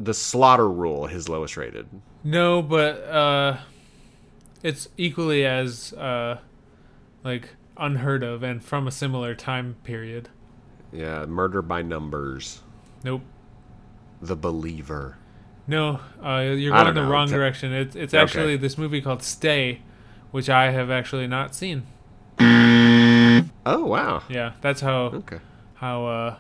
[0.01, 1.87] the Slaughter Rule his lowest rated?
[2.25, 3.57] No, but uh,
[4.62, 6.38] it's equally as uh,
[7.25, 10.29] like unheard of and from a similar time period.
[10.92, 12.62] Yeah, Murder by Numbers,
[13.05, 13.23] Nope.
[14.21, 15.16] The Believer.
[15.66, 17.73] No, uh, you're going the wrong direction.
[17.73, 18.23] It's it's Okay.
[18.23, 19.83] actually this movie called Stay,
[20.31, 21.85] which I have actually not seen.
[22.41, 24.23] Oh wow.
[24.29, 25.38] Yeah, that's how Okay.
[25.75, 26.37] how uh,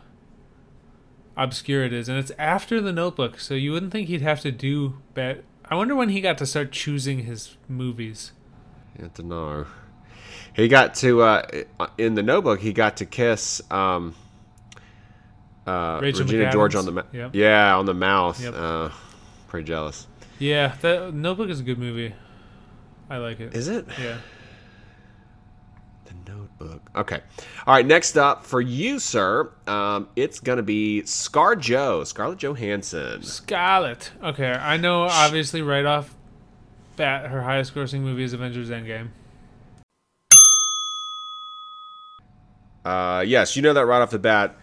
[1.36, 4.50] obscure it is, and it's after The Notebook, so you wouldn't think he'd have to
[4.52, 5.44] do bad.
[5.70, 8.32] I wonder when he got to start choosing his movies.
[8.98, 9.66] Have to know.
[10.54, 11.62] He got to uh,
[11.98, 12.60] in the Notebook.
[12.60, 14.14] He got to kiss um,
[15.66, 17.06] uh, Regina George on the mouth.
[17.12, 17.34] Yep.
[17.34, 18.42] Yeah, on the mouth.
[18.42, 18.54] Yep.
[18.56, 18.88] Uh,
[19.48, 20.06] pretty jealous.
[20.38, 22.14] Yeah, that Notebook is a good movie.
[23.10, 23.54] I like it.
[23.54, 24.18] Is it yeah.
[26.04, 26.90] the Notebook?
[26.94, 27.20] Okay.
[27.66, 27.86] All right.
[27.86, 29.50] Next up for you, sir.
[29.66, 33.22] Um, it's gonna be Scar Joe, Scarlett Johansson.
[33.22, 34.12] Scarlett.
[34.22, 36.14] Okay, I know obviously right off
[36.96, 39.08] bat her highest grossing movie is Avengers Endgame.
[42.84, 44.56] Uh, yes, you know that right off the bat.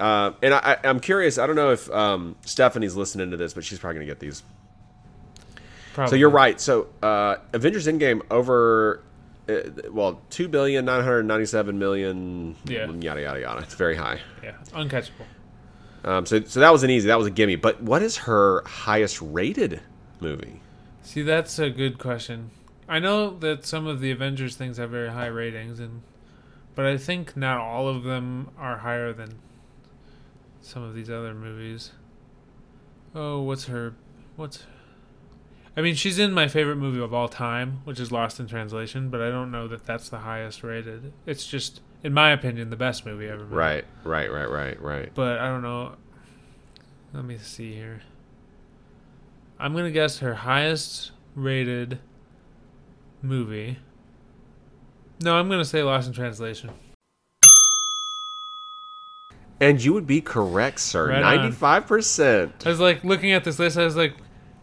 [0.00, 1.38] Uh, and I, I, I'm curious.
[1.38, 4.42] I don't know if um, Stephanie's listening to this, but she's probably gonna get these.
[5.94, 6.10] Probably.
[6.10, 6.60] So you're right.
[6.60, 9.02] So uh, Avengers Endgame over,
[9.48, 12.56] uh, well, two billion nine hundred ninety-seven million.
[12.64, 12.90] Yeah.
[12.90, 13.60] Yada yada yada.
[13.60, 14.20] It's very high.
[14.42, 15.26] Yeah, uncatchable.
[16.04, 17.08] Um, so so that was an easy.
[17.08, 17.56] That was a gimme.
[17.56, 19.80] But what is her highest rated
[20.20, 20.60] movie?
[21.02, 22.50] See, that's a good question.
[22.88, 26.02] I know that some of the Avengers things have very high ratings, and
[26.74, 29.38] but I think not all of them are higher than
[30.60, 31.92] some of these other movies.
[33.14, 33.94] Oh, what's her?
[34.36, 34.64] What's?
[35.74, 39.08] I mean, she's in my favorite movie of all time, which is Lost in Translation,
[39.08, 41.12] but I don't know that that's the highest rated.
[41.24, 43.56] It's just, in my opinion, the best movie ever made.
[43.56, 45.10] Right, right, right, right, right.
[45.14, 45.96] But I don't know.
[47.14, 48.02] Let me see here.
[49.58, 52.00] I'm gonna guess her highest rated
[53.22, 53.78] movie.
[55.22, 56.70] No, I'm gonna say Lost in Translation.
[59.60, 61.18] And you would be correct, sir.
[61.20, 62.66] Ninety-five percent.
[62.66, 63.78] I was like looking at this list.
[63.78, 64.14] I was like,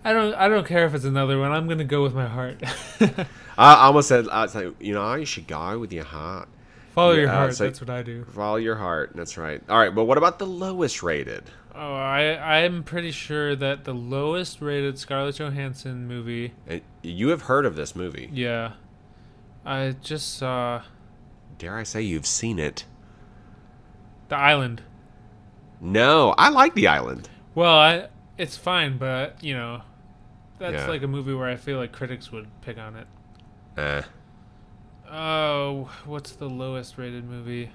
[0.10, 1.52] I don't, I don't care if it's another one.
[1.52, 2.64] I'm gonna go with my heart.
[3.60, 6.50] I almost said, I was like, you know, you should go with your heart.
[6.96, 7.50] Follow your heart.
[7.52, 8.26] like- that's what I do.
[8.26, 9.12] Follow your heart.
[9.14, 9.62] That's right.
[9.70, 11.44] All right, but what about the lowest rated?
[11.76, 16.54] Oh, I, I'm pretty sure that the lowest rated Scarlett Johansson movie.
[16.68, 18.32] And you have heard of this movie.
[18.34, 18.72] Yeah,
[19.64, 20.82] I just saw
[21.60, 22.86] Dare I say you've seen it?
[24.30, 24.82] The Island.
[25.80, 27.30] No, I like The Island.
[27.54, 28.08] Well, I
[28.40, 29.82] it's fine, but you know,
[30.60, 30.88] that's Yeah.
[30.88, 33.08] like a movie where I feel like critics would pick on it.
[33.78, 34.02] Eh.
[35.12, 37.72] Oh, what's the lowest rated movie?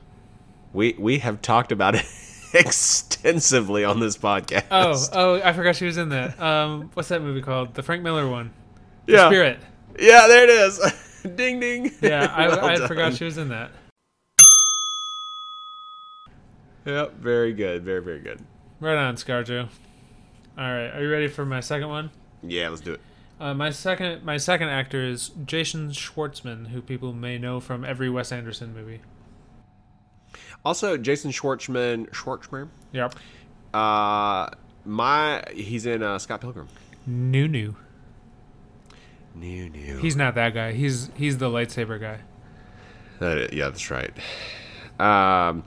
[0.73, 2.05] We we have talked about it
[2.55, 4.67] extensively on this podcast.
[4.71, 6.39] Oh, oh, I forgot she was in that.
[6.41, 7.75] Um, what's that movie called?
[7.75, 8.53] The Frank Miller one.
[9.07, 9.59] The yeah, Spirit.
[9.99, 10.79] yeah, there it is.
[11.37, 11.91] ding ding.
[12.01, 13.71] Yeah, I, Well I forgot she was in that.
[16.87, 18.41] Yep, very good, very very good.
[18.79, 19.69] Right on, ScarJo.
[20.59, 22.11] All right, are you ready for my second one?
[22.47, 23.01] Yeah, let's do it.
[23.41, 28.09] Uh, my second, my second actor is Jason Schwartzman, who people may know from every
[28.09, 29.01] Wes Anderson movie.
[30.65, 32.69] Also, Jason Schwartzman, Schwartzman.
[32.93, 33.17] Yep.
[33.75, 34.49] Uh,
[34.85, 36.69] my he's in uh, Scott Pilgrim.
[37.07, 37.75] New, new.
[39.35, 39.99] New, new.
[39.99, 40.73] He's not that guy.
[40.73, 42.21] He's he's the lightsaber guy.
[43.19, 44.13] That, yeah, that's right.
[45.01, 45.65] Um,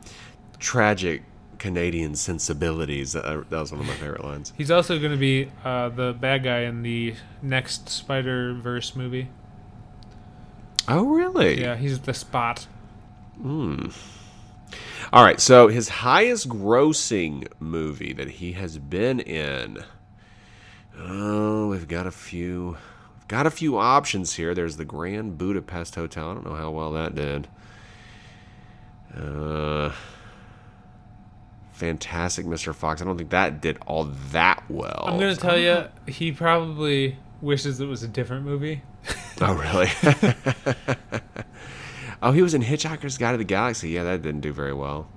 [0.59, 1.23] tragic
[1.57, 3.15] Canadian sensibilities.
[3.15, 4.53] Uh, that was one of my favorite lines.
[4.57, 9.29] He's also going to be uh, the bad guy in the next Spider Verse movie.
[10.87, 11.59] Oh, really?
[11.59, 12.65] Yeah, he's the Spot.
[13.41, 13.87] Hmm.
[15.11, 15.39] All right.
[15.39, 19.83] So his highest grossing movie that he has been in.
[20.97, 22.77] Oh, we've got a few.
[23.17, 24.53] We've got a few options here.
[24.53, 26.31] There's the Grand Budapest Hotel.
[26.31, 27.47] I don't know how well that did.
[29.15, 29.91] Uh,
[31.77, 32.73] Fantastic Mr.
[32.73, 33.03] Fox.
[33.03, 35.03] I don't think that did all that well.
[35.05, 38.81] I'm going to tell you, he probably wishes it was a different movie.
[39.39, 39.87] Oh, really?
[42.23, 43.89] oh, he was in Hitchhiker's Guide to the Galaxy.
[43.89, 45.07] Yeah, that didn't do very well.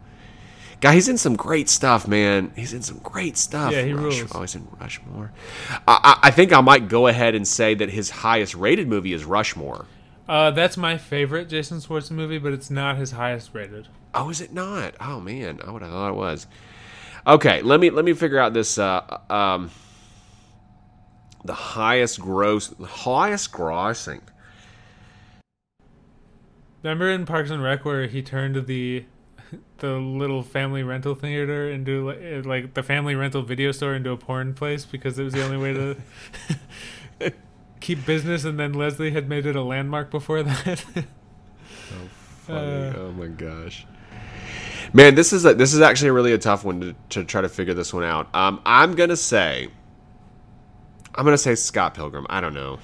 [0.82, 2.52] Guy, he's in some great stuff, man.
[2.54, 3.72] He's in some great stuff.
[3.72, 4.32] Yeah, he Rush- rules.
[4.34, 5.32] Oh, he's in Rushmore.
[5.70, 9.14] I, I, I think I might go ahead and say that his highest rated movie
[9.14, 9.86] is Rushmore.
[10.28, 13.88] Uh, that's my favorite Jason Schwartzman movie, but it's not his highest rated.
[14.14, 14.94] Oh, is it not?
[15.00, 16.46] Oh man, I would have thought it was.
[17.26, 18.78] Okay, let me let me figure out this.
[18.78, 19.70] Uh, um,
[21.44, 24.20] the highest gross, highest grossing.
[26.82, 29.04] Remember in Parks and Rec where he turned the
[29.78, 34.10] the little family rental theater into like, eh, like the family rental video store into
[34.10, 37.32] a porn place because it was the only way to
[37.80, 40.84] keep business, and then Leslie had made it a landmark before that.
[40.96, 41.06] oh, Funny.
[42.50, 43.86] Uh, oh my gosh.
[44.92, 47.48] Man, this is a, this is actually really a tough one to, to try to
[47.48, 48.34] figure this one out.
[48.34, 49.68] Um, I'm gonna say,
[51.14, 52.26] I'm gonna say Scott Pilgrim.
[52.28, 52.78] I don't know.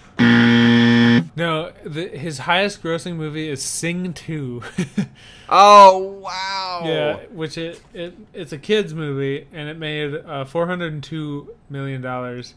[1.36, 4.62] no, the, his highest grossing movie is Sing Two.
[5.48, 6.82] Oh wow!
[6.84, 12.54] Yeah, which it, it it's a kids movie and it made uh, 402 million dollars.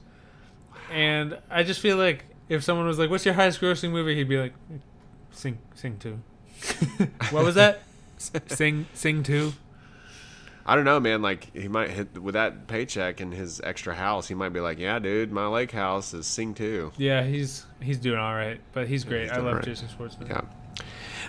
[0.91, 4.27] And I just feel like if someone was like, "What's your highest grossing movie?" he'd
[4.27, 4.53] be like,
[5.31, 6.19] "Sing Sing 2."
[7.29, 7.81] what was that?
[8.47, 9.53] Sing Sing too.
[10.65, 11.21] I don't know, man.
[11.21, 14.27] Like he might hit with that paycheck and his extra house.
[14.27, 17.97] He might be like, "Yeah, dude, my lake house is Sing too." Yeah, he's he's
[17.97, 19.23] doing all right, but he's great.
[19.23, 19.65] he's I love right.
[19.65, 20.29] Jason Schwartzman.
[20.29, 20.41] Yeah.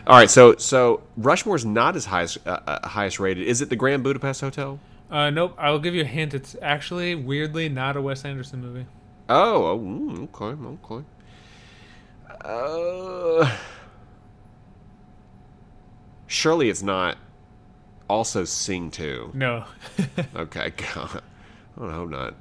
[0.07, 3.47] All right, so so Rushmore's not as highest uh, uh, highest rated.
[3.47, 4.79] Is it the Grand Budapest Hotel?
[5.11, 5.55] Uh, nope.
[5.59, 6.35] I will give you a hint.
[6.35, 8.87] It's actually weirdly not a Wes Anderson movie.
[9.29, 11.05] Oh, oh mm, okay, okay.
[12.45, 13.57] Uh,
[16.31, 17.19] surely it's not
[18.09, 19.33] also Sing 2.
[19.35, 19.65] No.
[20.37, 21.23] Okay, God.
[21.81, 22.35] I hope not.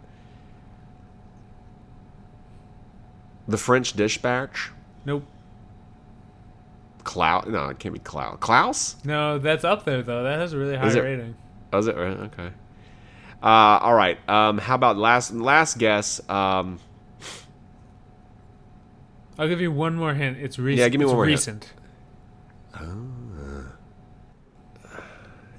[3.47, 4.71] The French Dispatch?
[5.05, 5.25] nope.
[7.03, 7.47] Klaus?
[7.47, 8.37] No, it can't be Klaus.
[8.39, 8.95] Klaus?
[9.03, 10.23] No, that's up there though.
[10.23, 11.35] That has a really high it- rating.
[11.73, 12.17] Oh, is it right?
[12.17, 12.49] Okay.
[13.41, 14.17] Uh, all right.
[14.29, 16.19] Um, how about last last guess?
[16.29, 16.79] Um,
[19.39, 20.37] I'll give you one more hint.
[20.37, 20.79] It's recent.
[20.79, 21.37] Yeah, give me one more hint.
[21.39, 21.73] recent.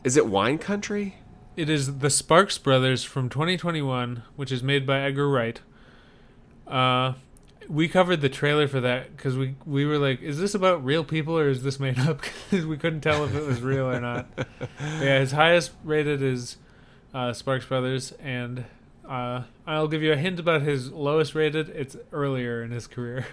[0.04, 1.16] Is it Wine Country?
[1.56, 5.60] It is the Sparks Brothers from 2021, which is made by Edgar Wright.
[6.66, 7.14] Uh,
[7.68, 11.04] we covered the trailer for that because we we were like, is this about real
[11.04, 12.22] people or is this made up?
[12.50, 14.34] Because we couldn't tell if it was real or not.
[14.34, 14.48] But
[14.80, 16.56] yeah, his highest rated is
[17.14, 18.64] uh, Sparks Brothers, and
[19.08, 21.68] uh, I'll give you a hint about his lowest rated.
[21.68, 23.26] It's earlier in his career.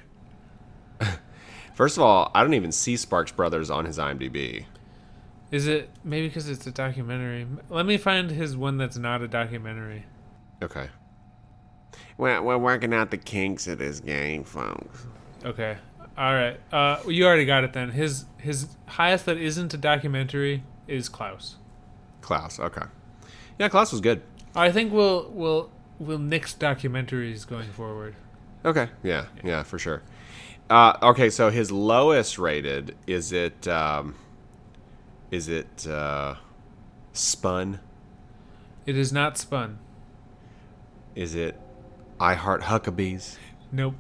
[1.73, 4.65] First of all, I don't even see Sparks Brothers on his IMDb.
[5.51, 7.47] Is it maybe because it's a documentary?
[7.69, 10.05] Let me find his one that's not a documentary.
[10.61, 10.89] Okay.
[12.17, 15.05] We're, we're working out the kinks of this game, folks.
[15.45, 15.77] Okay.
[16.17, 16.59] All right.
[16.71, 17.91] Uh, you already got it then.
[17.91, 21.57] His his highest that isn't a documentary is Klaus.
[22.21, 22.59] Klaus.
[22.59, 22.81] Okay.
[23.59, 24.23] Yeah, Klaus was good.
[24.55, 28.15] I think we'll we'll we'll nix documentaries going forward.
[28.65, 28.89] Okay.
[29.03, 29.25] Yeah.
[29.43, 30.01] Yeah, for sure.
[30.69, 33.67] Uh, okay, so his lowest rated is it?
[33.67, 34.15] Um,
[35.31, 36.35] is it uh,
[37.13, 37.79] Spun?
[38.85, 39.79] It is not spun.
[41.15, 41.59] Is it
[42.19, 43.37] I Heart Huckabees?
[43.71, 43.95] Nope.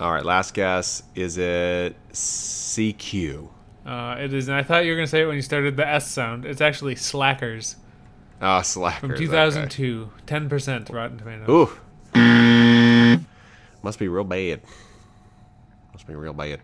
[0.00, 1.02] All right, last guess.
[1.14, 3.48] Is it CQ?
[3.84, 4.48] Uh, it is.
[4.48, 6.44] And I thought you were gonna say it when you started the S sound.
[6.46, 7.76] It's actually Slackers
[8.40, 9.00] Oh, Slackers.
[9.00, 9.20] from okay.
[9.24, 10.10] 2002.
[10.26, 11.48] Ten percent Rotten Tomatoes.
[12.14, 13.18] Ooh.
[13.82, 14.60] Must be real bad.
[15.92, 16.60] Must be real bad.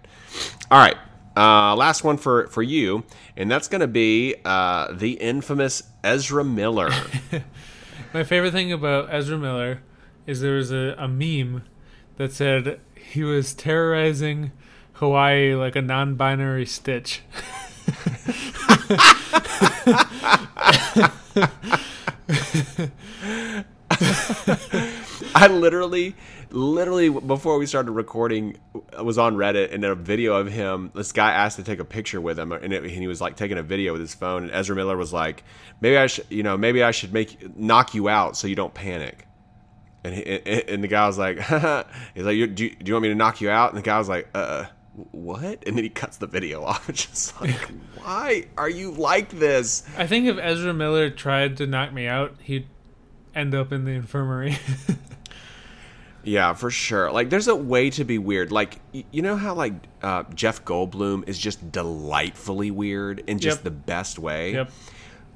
[0.71, 0.97] All right.
[1.39, 3.05] Uh, last one for, for you,
[3.37, 6.91] and that's going to be uh, the infamous Ezra Miller.
[8.13, 9.81] My favorite thing about Ezra Miller
[10.27, 11.63] is there was a, a meme
[12.17, 14.51] that said he was terrorizing
[14.95, 17.23] Hawaii like a non-binary Stitch.
[25.35, 26.15] I literally,
[26.51, 28.57] literally, before we started recording,
[28.97, 30.91] I was on Reddit and a video of him.
[30.95, 33.37] This guy asked to take a picture with him, and, it, and he was like
[33.37, 34.45] taking a video with his phone.
[34.45, 35.45] And Ezra Miller was like,
[35.81, 38.75] "Maybe I should, you know, maybe I should make knock you out so you don't
[38.75, 39.27] panic."
[40.05, 41.39] And he, and- the guy was like,
[42.15, 43.99] "He's like, do, you, do you want me to knock you out?" And the guy
[43.99, 44.67] was like, "Uh,
[45.13, 46.89] what?" And then he cuts the video off.
[46.89, 47.71] It's just like,
[48.03, 49.85] why are you like this?
[49.97, 52.69] I think if Ezra Miller tried to knock me out, he'd
[53.35, 54.57] end up in the infirmary.
[56.25, 57.11] Yeah, for sure.
[57.11, 58.53] Like, there's a way to be weird.
[58.53, 59.73] Like, you know how like
[60.03, 63.65] uh, Jeff Goldblum is just delightfully weird in just Yep.
[63.65, 64.53] the best way.
[64.53, 64.71] yep.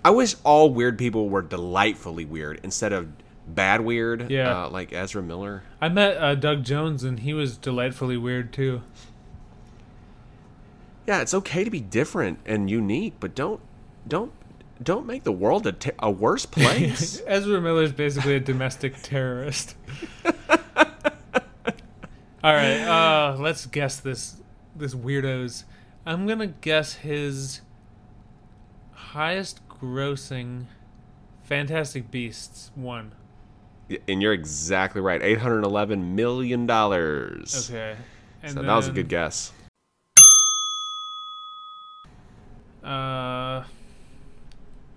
[0.05, 3.09] I wish all weird people were delightfully weird instead of
[3.47, 4.31] bad weird.
[4.31, 4.65] Yeah.
[4.65, 5.63] uh, like Ezra Miller.
[5.81, 8.83] I met uh, Doug Jones and he was delightfully weird too.
[11.07, 13.61] Yeah, it's okay to be different and unique, but don't
[14.07, 14.33] don't
[14.83, 17.23] don't make the world a, a worse place.
[17.27, 19.77] Ezra Miller's basically a domestic terrorist.
[22.45, 24.41] All right, uh, let's guess this
[24.75, 25.65] this weirdo's.
[26.05, 27.61] I'm gonna guess his
[28.93, 30.67] highest grossing
[31.45, 33.13] Fantastic Beasts one.
[34.09, 35.23] and you're exactly right.
[35.23, 37.71] Eight hundred eleven million dollars.
[37.71, 37.97] Okay.
[38.43, 39.53] And So that was a good guess.
[42.83, 43.63] Uh,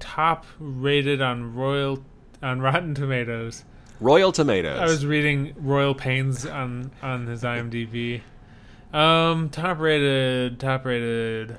[0.06, 2.04] top rated on Royal
[2.44, 3.66] on Rotten Tomatoes.
[4.00, 4.80] Royal Tomatoes.
[4.80, 8.22] I was reading Royal Pains on on his IMDb.
[8.94, 11.58] Um, top rated, top rated.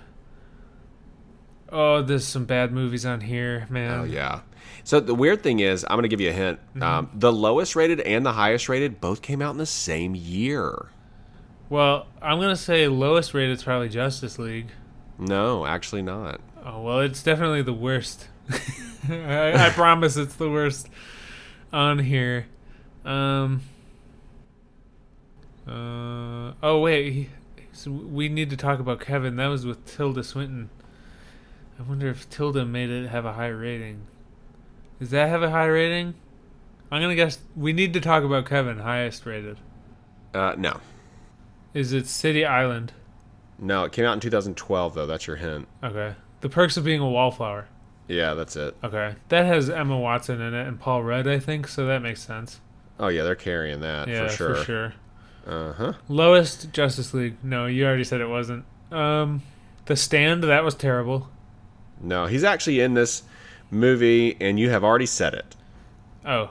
[1.70, 4.00] Oh, there's some bad movies on here, man.
[4.00, 4.40] Oh yeah.
[4.84, 6.60] So the weird thing is, I'm gonna give you a hint.
[6.70, 6.82] Mm-hmm.
[6.82, 10.90] Um, the lowest rated and the highest rated both came out in the same year.
[11.68, 14.68] Well, I'm gonna say lowest rated is probably Justice League.
[15.18, 16.40] No, actually not.
[16.64, 18.28] Oh well, it's definitely the worst.
[19.08, 20.88] I, I promise it's the worst
[21.72, 22.46] on here.
[23.04, 23.62] Um.
[25.66, 26.52] Uh.
[26.62, 27.12] Oh wait.
[27.12, 27.28] he-
[27.72, 29.36] So we need to talk about Kevin.
[29.36, 30.70] That was with Tilda Swinton.
[31.78, 34.06] I wonder if Tilda made it have a high rating.
[34.98, 36.14] Does that have a high rating?
[36.90, 39.58] I'm gonna guess we need to talk about Kevin, highest rated.
[40.32, 40.80] Uh, no,
[41.74, 42.92] Is it City Island?
[43.58, 43.84] no.
[43.84, 45.06] It came out in 2012 though.
[45.06, 45.66] That's your hint.
[45.82, 46.14] Okay.
[46.42, 47.66] The Perks of Being a Wallflower.
[48.08, 48.76] Yeah, that's it.
[48.84, 49.14] Okay.
[49.30, 52.60] That has Emma Watson in it and Paul Rudd, I think, so that makes sense.
[53.00, 54.54] Oh yeah, they're carrying that Yeah, for sure.
[54.56, 54.94] for sure.
[55.46, 55.92] Uh huh.
[56.08, 57.36] Lowest Justice League.
[57.42, 58.64] No, you already said it wasn't.
[58.90, 59.42] Um,
[59.86, 60.42] The Stand.
[60.44, 61.28] That was terrible.
[62.00, 63.22] No, he's actually in this
[63.70, 65.56] movie, and you have already said it.
[66.24, 66.50] Oh,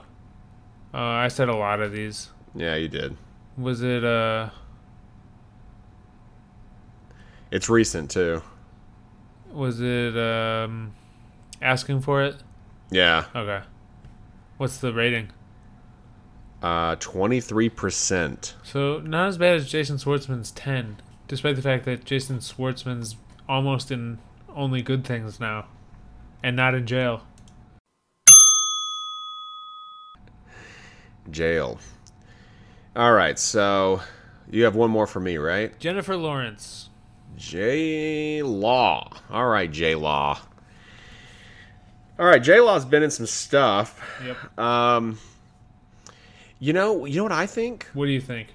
[0.94, 2.30] uh, I said a lot of these.
[2.54, 3.16] Yeah, you did.
[3.56, 4.04] Was it?
[4.04, 4.50] Uh,
[7.50, 8.42] It's recent too.
[9.52, 10.16] was it?
[10.16, 10.94] Um,
[11.62, 12.36] asking for it.
[12.90, 13.62] Yeah, Okay.
[14.58, 15.30] What's the rating?
[16.62, 18.54] uh, 23 percent.
[18.62, 20.96] So not as bad as Jason Schwartzman's ten,
[21.28, 23.16] despite the fact that Jason Schwartzman's
[23.48, 24.18] almost in
[24.54, 25.66] only good things now,
[26.42, 27.22] and not in jail.
[31.30, 31.78] Jail.
[32.94, 34.00] All right, so
[34.50, 35.78] you have one more for me, right?
[35.78, 36.88] Jennifer Lawrence.
[37.36, 39.10] J Law.
[39.30, 40.38] All right, J Law.
[42.18, 44.00] All right, J Law's been in some stuff.
[44.24, 44.58] Yep.
[44.58, 45.18] Um,
[46.58, 47.86] you know, you know what I think?
[47.92, 48.54] What do you think?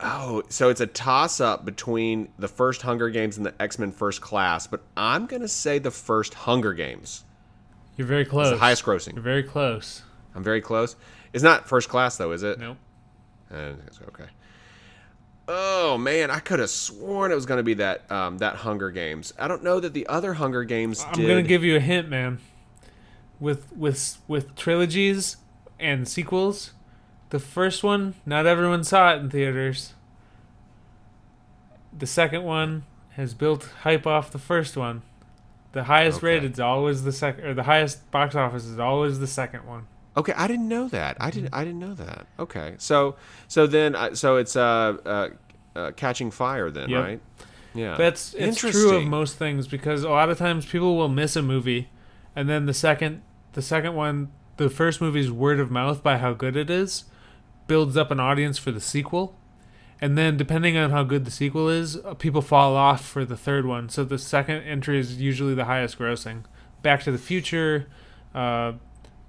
[0.00, 3.90] Oh, so it's a toss up between the first Hunger Games and the X Men
[3.92, 7.24] First Class, but I'm gonna say the first Hunger Games.
[7.96, 8.50] You're very It's close.
[8.50, 9.18] the highest You're grossing.
[9.18, 10.02] very close.
[10.34, 10.96] I'm very close.
[11.32, 12.58] It's not First Class though, is it?
[12.58, 12.76] Nope.
[13.52, 13.72] Uh,
[14.08, 14.24] okay.
[15.46, 18.90] Oh man, I could have sworn it was going to be that um, that Hunger
[18.90, 19.34] Games.
[19.38, 21.28] I don't know that the other Hunger Games I'm did.
[21.28, 22.38] gonna give you a hint, man.
[23.40, 25.36] With with with trilogies
[25.78, 26.72] and sequels,
[27.30, 29.92] the first one, not everyone saw it in theaters.
[31.96, 35.02] The second one has built hype off the first one.
[35.72, 36.26] The highest Okay.
[36.28, 39.86] rated is always the second, or the highest box office is always the second one.
[40.16, 41.16] Okay, I didn't know that.
[41.20, 41.52] I didn't.
[41.52, 42.26] I didn't know that.
[42.38, 43.16] Okay, so
[43.48, 45.28] so then uh, so it's uh, uh,
[45.74, 47.02] uh catching fire then, Yep.
[47.02, 47.20] right?
[47.74, 51.34] Yeah, That's it's true of most things because a lot of times people will miss
[51.34, 51.88] a movie,
[52.36, 53.22] and then the second
[53.54, 57.04] the second one, the first movie's word of mouth by how good it is,
[57.66, 59.36] builds up an audience for the sequel,
[60.00, 63.36] and then depending on how good the sequel is, uh, people fall off for the
[63.36, 63.88] third one.
[63.88, 66.44] So the second entry is usually the highest grossing.
[66.82, 67.88] Back to the Future,
[68.34, 68.72] uh,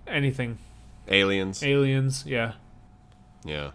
[0.06, 0.60] anything,
[1.08, 1.64] aliens.
[1.64, 2.54] Aliens, yeah.
[3.44, 3.72] Yeah.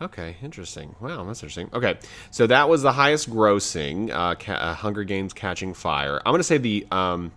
[0.00, 0.94] Okay, interesting.
[1.00, 1.70] Wow, that's interesting.
[1.72, 1.98] Okay,
[2.30, 6.20] so that was the highest grossing uh, ca- uh, Hunger Games Catching Fire.
[6.24, 7.32] I'm gonna say the um,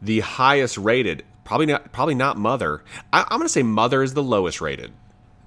[0.00, 1.24] the highest rated.
[1.44, 1.92] Probably not.
[1.92, 2.82] Probably not Mother.
[3.12, 4.92] I, I'm gonna say Mother is the lowest rated.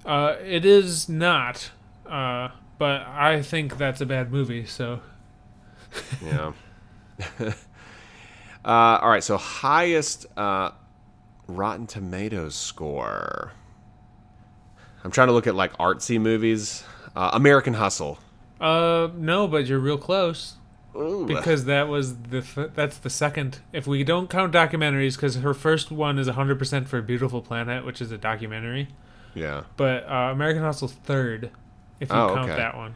[0.06, 1.72] Uh, it is not,
[2.06, 4.64] uh, but I think that's a bad movie.
[4.64, 5.00] So
[6.24, 6.52] Yeah.
[7.40, 7.52] uh,
[8.64, 9.24] all right.
[9.24, 10.70] So highest uh,
[11.56, 13.52] Rotten Tomatoes score.
[15.04, 16.84] I'm trying to look at like artsy movies.
[17.16, 18.18] Uh, American Hustle.
[18.60, 20.54] Uh, no, but you're real close
[20.94, 21.24] Ooh.
[21.26, 23.60] because that was the f- that's the second.
[23.72, 28.00] If we don't count documentaries, because her first one is 100% for Beautiful Planet, which
[28.02, 28.88] is a documentary,
[29.34, 29.62] yeah.
[29.76, 31.50] but uh, American Hustle's third.
[31.98, 32.58] If you Oh, count okay.
[32.58, 32.94] that one.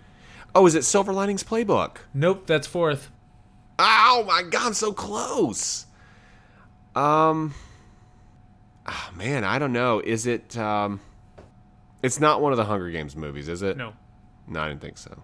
[0.54, 1.96] Oh, is it Silver Linings Playbook?
[2.12, 3.10] Nope, that's fourth.
[3.78, 5.86] Oh my god, I'm so close.
[6.94, 7.54] Um
[8.86, 10.00] oh, man, I don't know.
[10.00, 11.00] Is it um
[12.02, 13.76] It's not one of the Hunger Games movies, is it?
[13.76, 13.92] No,
[14.48, 15.22] No, I didn't think so.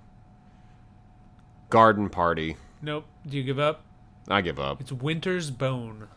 [1.69, 2.57] Garden Party.
[2.83, 3.05] nope.
[3.27, 3.83] Do you give up?
[4.29, 4.81] I give up.
[4.81, 6.09] It's Winter's Bone.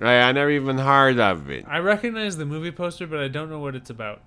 [0.00, 1.64] I, I never even heard of it.
[1.66, 4.20] I recognize the movie poster, but I don't know what it's about.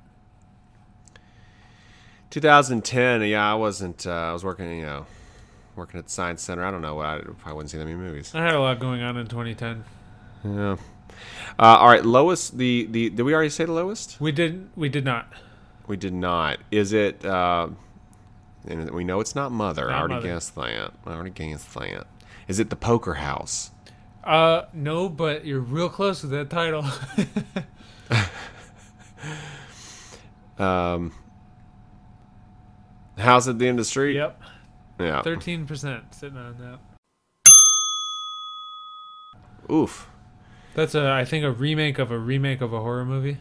[2.30, 3.22] 2010.
[3.24, 4.05] Yeah, I wasn't.
[4.07, 4.72] Uh, I was working.
[4.78, 5.05] You know,
[5.76, 6.63] working at the Science Center.
[6.65, 6.95] I don't know.
[6.95, 8.34] What I probably wouldn't see that many movies.
[8.34, 9.84] I had a lot going on in 2010.
[10.43, 10.78] Yeah.
[11.59, 12.57] Uh, all right, lowest.
[12.57, 14.19] The the did we already say the lowest?
[14.19, 14.69] We did.
[14.76, 15.32] We did not.
[15.88, 16.59] We did not.
[16.72, 17.24] Is it?
[17.26, 17.69] Uh,
[18.67, 19.89] and we know it's not Mother.
[19.91, 20.28] I already Mother.
[20.28, 20.91] guessed that.
[21.05, 22.05] I already guessed that.
[22.47, 23.72] Is it the Poker House?
[24.24, 26.86] Uh, no, but you're real close with that title.
[30.59, 31.13] Um,
[33.17, 34.15] House at the end of the street.
[34.15, 34.39] yep.
[34.99, 35.22] Yeah.
[35.24, 36.80] 13% sitting on that.
[39.74, 40.07] Oof.
[40.74, 43.38] That's a, I think, a remake of a remake of a horror movie.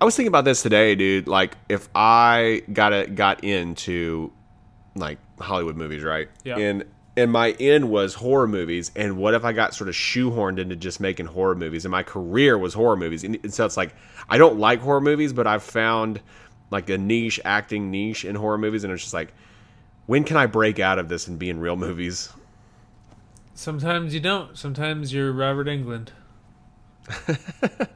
[0.00, 1.28] I was thinking about this today, dude.
[1.28, 4.32] Like, if I got a, got into
[4.96, 6.28] like Hollywood movies, right?
[6.44, 6.58] Yeah.
[6.58, 6.84] And
[7.16, 10.74] and my end was horror movies, and what if I got sort of shoehorned into
[10.74, 13.94] just making horror movies, and my career was horror movies, and, and so it's like
[14.28, 16.20] I don't like horror movies, but I've found
[16.70, 19.32] like a niche acting niche in horror movies, and it's just like,
[20.06, 22.32] when can I break out of this and be in real movies?
[23.54, 24.58] Sometimes you don't.
[24.58, 26.08] Sometimes you're Robert Englund.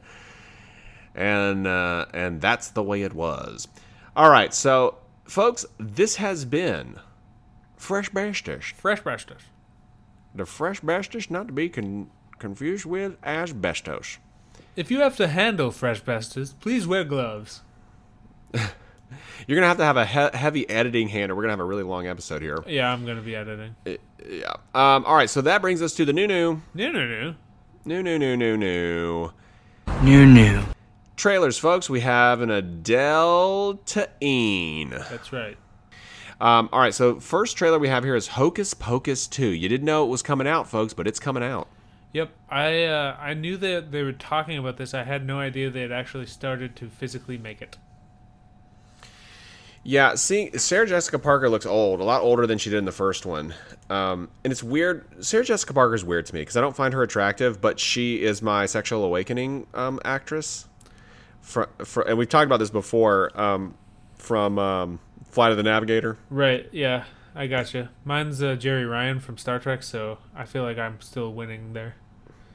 [1.15, 3.67] and uh, and that's the way it was.
[4.15, 6.99] All right, so folks, this has been
[7.75, 8.73] Fresh Bastards.
[8.75, 9.43] Fresh Bastards.
[10.33, 14.17] The Fresh Bastards, not to be con- confused with asbestos.
[14.75, 17.61] If you have to handle fresh bastards, please wear gloves.
[19.47, 21.63] You're gonna have to have a he- heavy editing hand, or we're gonna have a
[21.65, 22.63] really long episode here.
[22.67, 23.75] Yeah, I'm gonna be editing.
[23.85, 24.53] Yeah.
[24.75, 25.05] Um.
[25.05, 27.35] All right, so that brings us to the new new No, no, no.
[27.85, 29.31] new new new new new
[30.03, 30.61] New, new.
[31.17, 31.89] trailers, folks.
[31.89, 34.89] We have an Adele to Een.
[34.91, 35.57] That's right.
[36.41, 39.45] Um, all right, so first trailer we have here is Hocus Pocus 2.
[39.47, 41.67] You didn't know it was coming out, folks, but it's coming out.
[42.13, 44.93] Yep, I uh, I knew that they were talking about this.
[44.93, 47.77] I had no idea they had actually started to physically make it.
[49.89, 52.91] Yeah, seeing Sarah Jessica Parker looks old, a lot older than she did in the
[52.91, 53.55] first one.
[53.89, 55.25] Um, and it's weird.
[55.25, 58.21] Sarah Jessica Parker is weird to me because I don't find her attractive, but she
[58.21, 60.67] is my sexual awakening um, actress.
[61.41, 63.73] For, for, and we've talked about this before um,
[64.13, 64.99] from um,
[65.31, 66.19] Flight of the Navigator.
[66.29, 66.69] Right?
[66.71, 67.89] Yeah, I gotcha.
[68.05, 71.95] Mine's uh, Jeri Ryan from Star Trek, so I feel like I'm still winning there.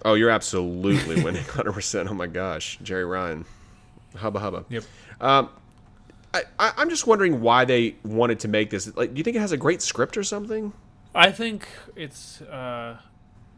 [0.05, 2.09] Oh, you're absolutely winning 100%.
[2.09, 3.45] Oh my gosh, Jeri Ryan.
[4.15, 4.65] Hubba hubba.
[4.69, 4.85] Yep.
[6.35, 8.95] I, I, I'm just wondering why they wanted to make this.
[8.97, 10.73] Like, do you think it has a great script or something?
[11.15, 12.99] I think it's uh,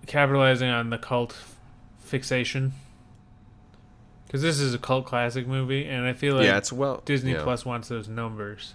[0.07, 1.37] capitalizing on the cult
[1.99, 2.74] fixation
[4.27, 7.01] because this is a cult classic movie, and I feel like yeah, it's well.
[7.05, 7.43] Disney yeah.
[7.43, 8.74] Plus wants those numbers.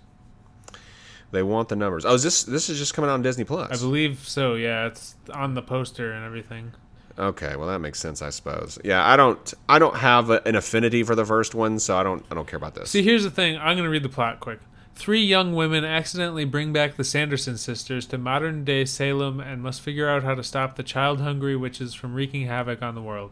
[1.31, 2.03] They want the numbers.
[2.03, 3.69] Oh, is this this is just coming out on Disney Plus?
[3.71, 4.55] I believe so.
[4.55, 6.73] Yeah, it's on the poster and everything.
[7.17, 8.79] Okay, well that makes sense, I suppose.
[8.83, 12.03] Yeah, I don't I don't have a, an affinity for the first one, so I
[12.03, 12.89] don't I don't care about this.
[12.89, 13.57] See, here's the thing.
[13.57, 14.59] I'm going to read the plot quick.
[14.95, 19.81] Three young women accidentally bring back the Sanderson sisters to modern day Salem and must
[19.81, 23.31] figure out how to stop the child hungry witches from wreaking havoc on the world.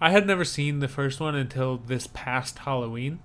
[0.00, 3.20] I had never seen the first one until this past Halloween,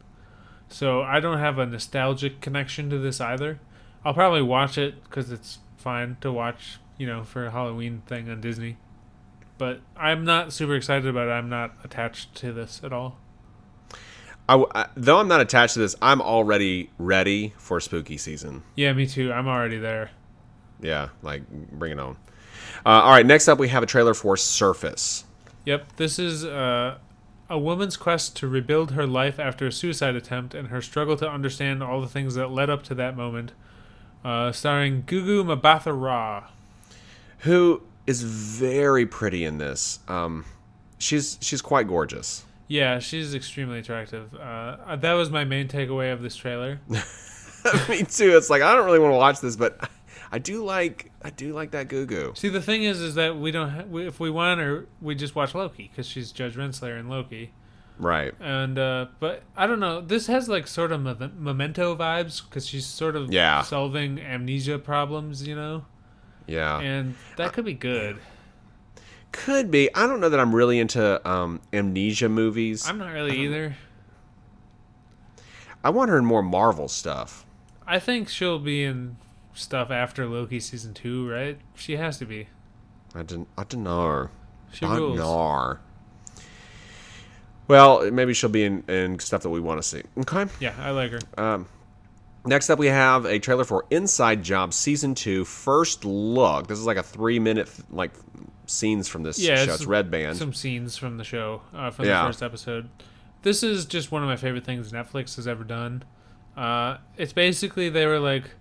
[0.69, 3.59] so I don't have a nostalgic connection to this either.
[4.05, 8.29] I'll probably watch it because it's fine to watch, you know, for a Halloween thing
[8.29, 8.77] on Disney.
[9.61, 11.31] But I'm not super excited about it.
[11.33, 13.19] I'm not attached to this at all.
[14.49, 18.63] I I though I'm not attached to this, I'm already ready for spooky season.
[18.75, 19.31] Yeah, me too.
[19.31, 20.09] I'm already there.
[20.81, 22.17] Yeah, like bring it on.
[22.83, 25.25] Uh, all right, next up we have a trailer for Surface.
[25.65, 26.97] Yep, this is uh,
[27.47, 31.29] a woman's quest to rebuild her life after a suicide attempt and her struggle to
[31.29, 33.51] understand all the things that led up to that moment.
[34.25, 36.45] Uh, starring Gugu Mbatha Raw.
[37.41, 39.99] who is very pretty in this.
[40.07, 40.45] Um,
[40.97, 42.43] she's she's quite gorgeous.
[42.67, 44.33] Yeah, she's extremely attractive.
[44.33, 46.79] Uh, that was my main takeaway of this trailer.
[47.89, 48.35] Me too.
[48.37, 49.89] It's like I don't really want to watch this, but
[50.31, 52.35] I do like I do like that Gugu.
[52.37, 53.69] See, the thing is, is that we don't.
[53.69, 57.09] Ha- we, if we want her, we just watch Loki because she's Judge Renslayer in
[57.09, 57.51] Loki.
[57.99, 58.33] Right.
[58.39, 60.01] And uh, but I don't know.
[60.01, 63.61] This has like sort of me- memento vibes because she's sort of Yeah.
[63.61, 65.85] solving amnesia problems, you know.
[66.47, 66.79] Yeah.
[66.79, 68.17] and that could be good.
[69.31, 69.93] Could be.
[69.95, 72.87] I don't know that I'm really into um, amnesia movies.
[72.87, 73.77] I'm not really either.
[75.83, 77.45] I want her in more Marvel stuff.
[77.87, 79.17] I think she'll be in
[79.53, 81.57] stuff after Loki season two, right?
[81.75, 82.47] She has to be.
[83.15, 83.47] I don't.
[83.57, 84.29] I don't know.
[84.73, 85.17] She I rules.
[85.17, 85.77] know.
[87.67, 90.01] Well, maybe she'll be in, in stuff that we want to see.
[90.19, 90.45] Okay.
[90.59, 91.65] Yeah, I like her.
[92.45, 95.45] Next up, we have a trailer for Inside Job Season Two.
[95.45, 96.67] First look.
[96.67, 98.11] This is like a three minute like
[98.65, 99.73] scenes from this yeah, show.
[99.73, 100.37] It's Red Band.
[100.37, 102.21] Some scenes from the show, uh, from Yeah.
[102.23, 102.89] the first episode.
[103.43, 106.03] This is just one of my favorite things Netflix has ever done.
[106.55, 108.51] Uh, it's basically they were like,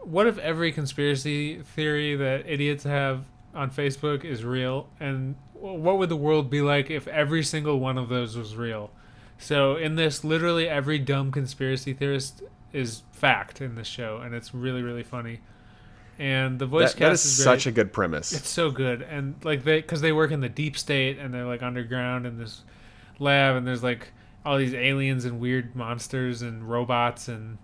[0.00, 6.08] what if every conspiracy theory that idiots have on Facebook is real, and what would
[6.08, 8.90] the world be like if every single one of those was real?
[9.38, 12.42] So in this, literally every dumb conspiracy theorist
[12.72, 15.40] is fact in this show, and it's really really funny.
[16.18, 18.32] And the voice That, cast that is is such a good premise.
[18.32, 21.46] It's so good, and like they, because they work in the deep state, and they're
[21.46, 22.62] like underground in this
[23.18, 24.12] lab, and there's like
[24.44, 27.58] all these aliens and weird monsters and robots, and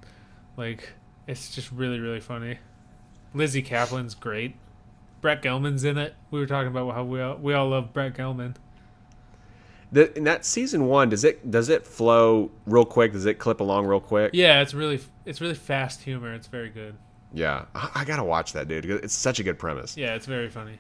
[0.57, 0.93] like
[1.27, 2.59] it's just really really funny.
[3.35, 4.57] Lizzy Caplan's great.
[5.21, 6.15] Brett Gelman's in it.
[6.31, 8.55] We were talking about how we all, we all love Brett Gelman.
[9.91, 13.13] The, in that season one, does it does it flow real quick?
[13.13, 14.33] Does it clip along real quick?
[14.35, 16.35] Yeah, it's really it's really fast humor.
[16.35, 16.95] It's very good.
[17.33, 18.85] Yeah, I, I gotta watch that, dude.
[18.85, 19.97] It's such a good premise.
[19.97, 20.79] Yeah, it's very funny.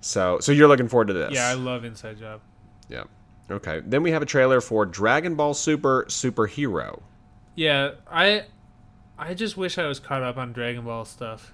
[0.00, 1.32] So, so you're looking forward to this?
[1.32, 2.40] Yeah, I love Inside Job.
[2.88, 3.04] yeah.
[3.50, 3.82] Okay.
[3.84, 7.00] Then we have a trailer for Dragon Ball Super Superhero.
[7.54, 8.46] Yeah, I
[9.18, 11.52] I just wish I was caught up on Dragon Ball stuff.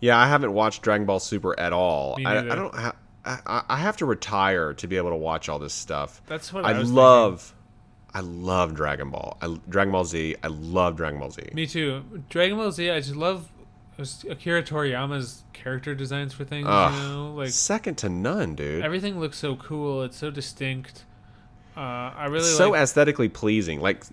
[0.00, 2.18] Yeah, I haven't watched Dragon Ball Super at all.
[2.24, 2.74] I, I don't.
[2.74, 2.96] Ha-
[3.26, 6.22] I, I have to retire to be able to watch all this stuff.
[6.26, 7.52] That's what I, I love.
[8.14, 9.36] I love Dragon Ball.
[9.42, 10.36] I, Dragon Ball Z.
[10.42, 11.42] I love Dragon Ball Z.
[11.52, 12.02] Me too.
[12.30, 12.90] Dragon Ball Z.
[12.90, 13.48] I just love
[14.28, 16.66] Akira Toriyama's character designs for things.
[16.68, 16.94] Ugh.
[16.94, 18.84] You know, like Second to none, dude.
[18.84, 20.02] everything looks so cool.
[20.02, 21.04] It's so distinct.
[21.76, 21.80] Uh,
[22.16, 22.80] I really so like.
[22.82, 23.80] aesthetically pleasing.
[23.80, 24.04] Like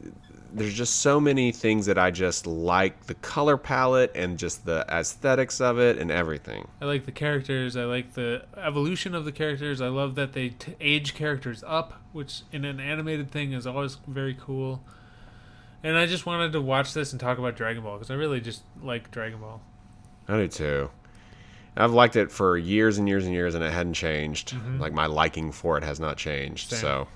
[0.53, 4.85] there's just so many things that I just like the color palette and just the
[4.87, 6.67] aesthetics of it and everything.
[6.79, 7.75] I like the characters.
[7.75, 9.81] I like the evolution of the characters.
[9.81, 13.97] I love that they t- age characters up, which in an animated thing is always
[14.07, 14.83] very cool.
[15.81, 18.39] And I just wanted to watch this and talk about Dragon Ball because I really
[18.39, 19.59] just like Dragon Ball.
[20.27, 20.89] I do too.
[21.75, 24.55] I've liked it for years and years and years, and it hadn't changed.
[24.77, 26.69] Like my liking for it has not changed.
[26.69, 26.75] Mm-hmm.
[26.75, 27.07] Same.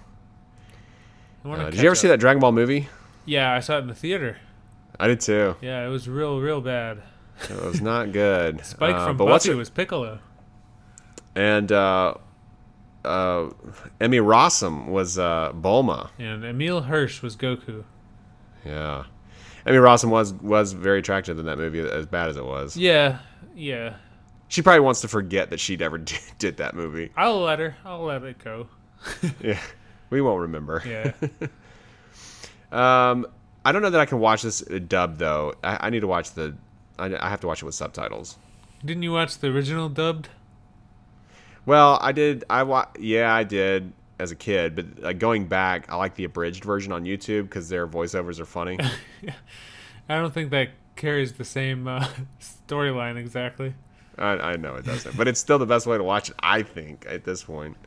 [1.46, 2.90] So, uh, did you ever see that Dragon Ball movie?
[3.28, 4.38] Yeah, I saw it in the theater.
[5.00, 5.56] I did too.
[5.62, 7.04] Yeah, it was real, real bad.
[7.50, 8.66] It was not good.
[8.66, 9.56] Spike Uh, from Buffy it?
[9.56, 10.18] was Piccolo.
[11.36, 12.16] And uh,
[13.06, 13.50] uh,
[14.02, 16.10] Emmy Rossum was uh, Bulma.
[16.18, 17.84] And Emile Hirsch was Goku.
[18.66, 19.04] Yeah,
[19.68, 22.76] Emmy Rossum was was very attractive in that movie, as bad as it was.
[22.76, 23.20] Yeah,
[23.56, 23.98] yeah.
[24.48, 27.12] She probably wants to forget that she'd ever did, did that movie.
[27.16, 27.76] I'll let her.
[27.86, 28.68] I'll let it go.
[29.42, 29.60] Yeah,
[30.10, 30.82] we won't remember.
[30.88, 31.12] Yeah.
[32.72, 33.26] Um,
[33.64, 35.54] I don't know that I can watch this dubbed though.
[35.64, 36.56] I, I need to watch the.
[37.00, 38.38] I, I have to watch it with subtitles.
[38.84, 40.30] Didn't you watch the original dubbed?
[41.66, 42.44] Well, I did.
[42.50, 46.24] I wa- Yeah, I did as a kid, but like going back, I like the
[46.24, 48.80] abridged version on YouTube because their voiceovers are funny.
[50.10, 52.08] I don't think that carries the same uh,
[52.68, 53.76] storyline exactly.
[54.18, 56.36] I, I know it doesn't, but it's still the best way to watch it.
[56.40, 57.78] I think at this point.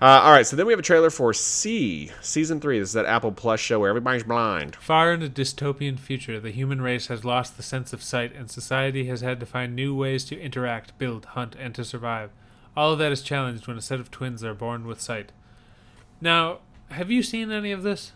[0.00, 2.78] Uh, all right, so then we have a trailer for See season three.
[2.78, 4.76] This is that Apple Plus show where everybody's blind.
[4.76, 8.48] Far in a dystopian future, the human race has lost the sense of sight, and
[8.48, 12.30] society has had to find new ways to interact, build, hunt, and to survive.
[12.76, 15.32] All of that is challenged when a set of twins are born with sight.
[16.20, 16.58] Now,
[16.90, 18.12] have you seen any of this?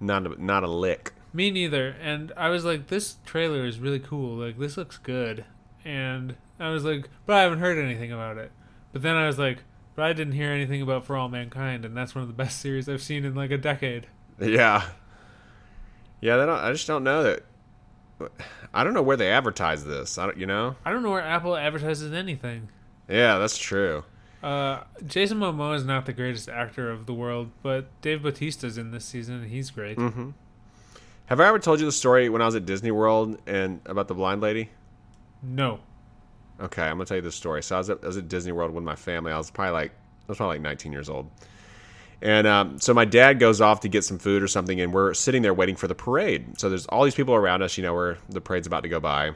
[0.00, 1.12] Not a, not a lick.
[1.34, 1.94] Me neither.
[2.00, 4.36] And I was like, this trailer is really cool.
[4.36, 5.44] Like, this looks good.
[5.84, 8.50] And I was like, but I haven't heard anything about it.
[8.94, 9.58] But then I was like,
[9.98, 12.60] but I didn't hear anything about For All Mankind, and that's one of the best
[12.60, 14.06] series I've seen in like a decade.
[14.40, 14.90] Yeah.
[16.20, 17.42] Yeah, they don't, I just don't know that.
[18.72, 20.16] I don't know where they advertise this.
[20.16, 20.76] I don't, you know.
[20.84, 22.68] I don't know where Apple advertises anything.
[23.08, 24.04] Yeah, that's true.
[24.40, 28.92] Uh, Jason Momoa is not the greatest actor of the world, but Dave Bautista's in
[28.92, 29.98] this season, and he's great.
[29.98, 30.30] Mm-hmm.
[31.26, 34.06] Have I ever told you the story when I was at Disney World and about
[34.06, 34.70] the blind lady?
[35.42, 35.80] No.
[36.60, 37.62] Okay, I'm gonna tell you this story.
[37.62, 39.32] So I was at, I was at Disney World with my family.
[39.32, 41.30] I was probably like I was probably like 19 years old,
[42.20, 45.14] and um, so my dad goes off to get some food or something, and we're
[45.14, 46.58] sitting there waiting for the parade.
[46.58, 48.98] So there's all these people around us, you know, where the parade's about to go
[48.98, 49.32] by,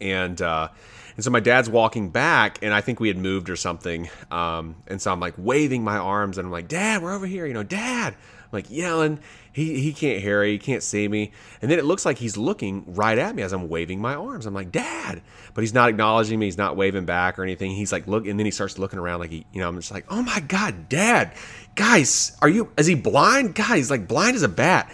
[0.00, 0.68] and uh,
[1.14, 4.76] and so my dad's walking back, and I think we had moved or something, um,
[4.88, 7.54] and so I'm like waving my arms, and I'm like, Dad, we're over here, you
[7.54, 8.16] know, Dad.
[8.46, 9.20] I'm like yelling.
[9.52, 10.52] He, he can't hear me.
[10.52, 11.32] He can't see me.
[11.60, 14.46] And then it looks like he's looking right at me as I'm waving my arms.
[14.46, 15.22] I'm like, Dad.
[15.54, 16.46] But he's not acknowledging me.
[16.46, 17.72] He's not waving back or anything.
[17.72, 18.26] He's like, look.
[18.26, 20.40] And then he starts looking around like he, you know, I'm just like, oh my
[20.40, 21.32] God, Dad.
[21.74, 23.54] Guys, are you, is he blind?
[23.54, 24.92] Guys, like blind as a bat.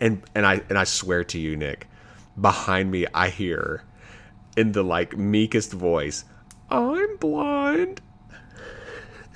[0.00, 1.88] And, and I, and I swear to you, Nick,
[2.40, 3.84] behind me, I hear
[4.56, 6.24] in the like meekest voice,
[6.70, 8.00] I'm blind.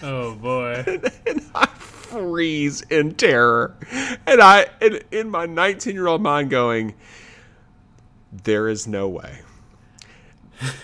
[0.02, 0.84] Oh boy.
[1.26, 1.68] and I
[2.08, 3.76] freeze in terror.
[4.26, 6.94] And I, and in my 19 year old mind, going,
[8.32, 9.40] there is no way.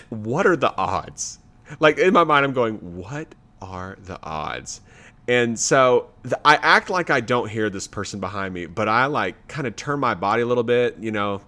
[0.09, 1.39] What are the odds?
[1.79, 4.81] Like in my mind, I'm going, what are the odds?
[5.27, 6.09] And so
[6.43, 9.75] I act like I don't hear this person behind me, but I like kind of
[9.75, 11.41] turn my body a little bit, you know,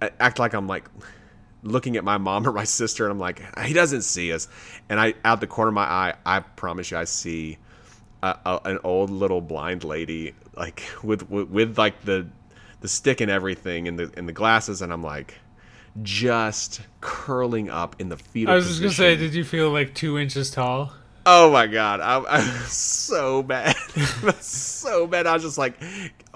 [0.00, 0.88] act like I'm like
[1.62, 4.48] looking at my mom or my sister, and I'm like, he doesn't see us.
[4.88, 7.58] And I, out the corner of my eye, I promise you, I see
[8.22, 12.26] a, a, an old little blind lady, like with, with with like the
[12.80, 15.38] the stick and everything, and the and the glasses, and I'm like,
[16.02, 19.94] just curling up in the fetal I was just gonna say, did you feel like
[19.94, 20.92] two inches tall?
[21.24, 23.76] Oh my god, I, I was so bad,
[24.40, 25.26] so bad.
[25.26, 25.74] I was just like,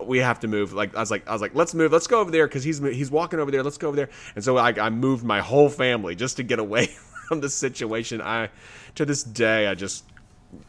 [0.03, 0.73] we have to move.
[0.73, 2.79] Like I was like, I was like, let's move, let's go over there because he's
[2.79, 3.63] he's walking over there.
[3.63, 4.11] Let's go over there.
[4.35, 6.87] And so I, I moved my whole family just to get away
[7.29, 8.21] from the situation.
[8.21, 8.51] I
[8.95, 10.05] to this day, I just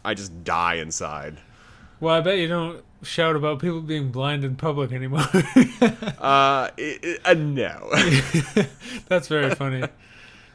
[0.05, 1.38] I just die inside.
[1.99, 5.25] Well, I bet you don't shout about people being blind in public anymore.
[6.19, 7.89] Uh, it, uh no.
[9.07, 9.83] That's very funny.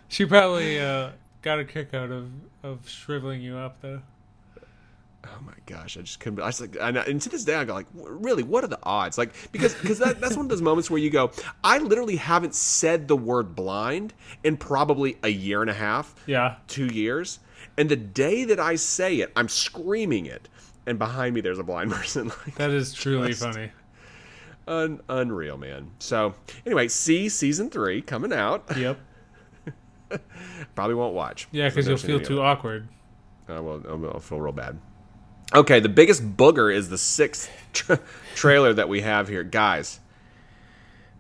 [0.09, 1.11] She probably uh,
[1.41, 2.30] got a kick out of,
[2.62, 4.03] of shriveling you up, though.
[5.24, 6.41] Oh my gosh, I just couldn't.
[6.43, 8.78] I was like, and, and to this day, I go like, really, what are the
[8.83, 9.16] odds?
[9.18, 11.30] Like, because because that, that's one of those moments where you go,
[11.62, 16.57] I literally haven't said the word blind in probably a year and a half, Yeah.
[16.66, 17.39] two years,
[17.79, 20.49] and the day that I say it, I'm screaming it,
[20.87, 22.29] and behind me there's a blind person.
[22.29, 23.70] Like, That is truly funny.
[24.68, 25.91] un, unreal, man.
[25.99, 26.35] So
[26.66, 28.64] anyway, see season three coming out.
[28.77, 28.99] Yep.
[30.75, 31.49] Probably won't watch.
[31.53, 32.87] Yeah, because you'll feel too awkward.
[33.49, 33.83] Uh, I will.
[33.89, 34.79] I'll, I'll feel real bad.
[35.55, 38.01] Okay, the biggest booger is the sixth tra-
[38.35, 40.01] trailer that we have here, guys.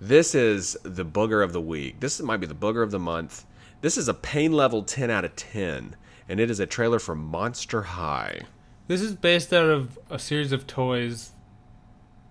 [0.00, 2.00] This is the booger of the week.
[2.00, 3.46] This might be the booger of the month.
[3.80, 5.96] This is a pain level ten out of ten,
[6.32, 8.44] and it is a trailer for Monster High.
[8.86, 11.32] This is based out of a series of toys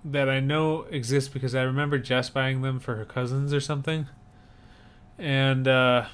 [0.03, 4.07] that I know exist because I remember Jess buying them for her cousins or something.
[5.19, 6.07] And uh,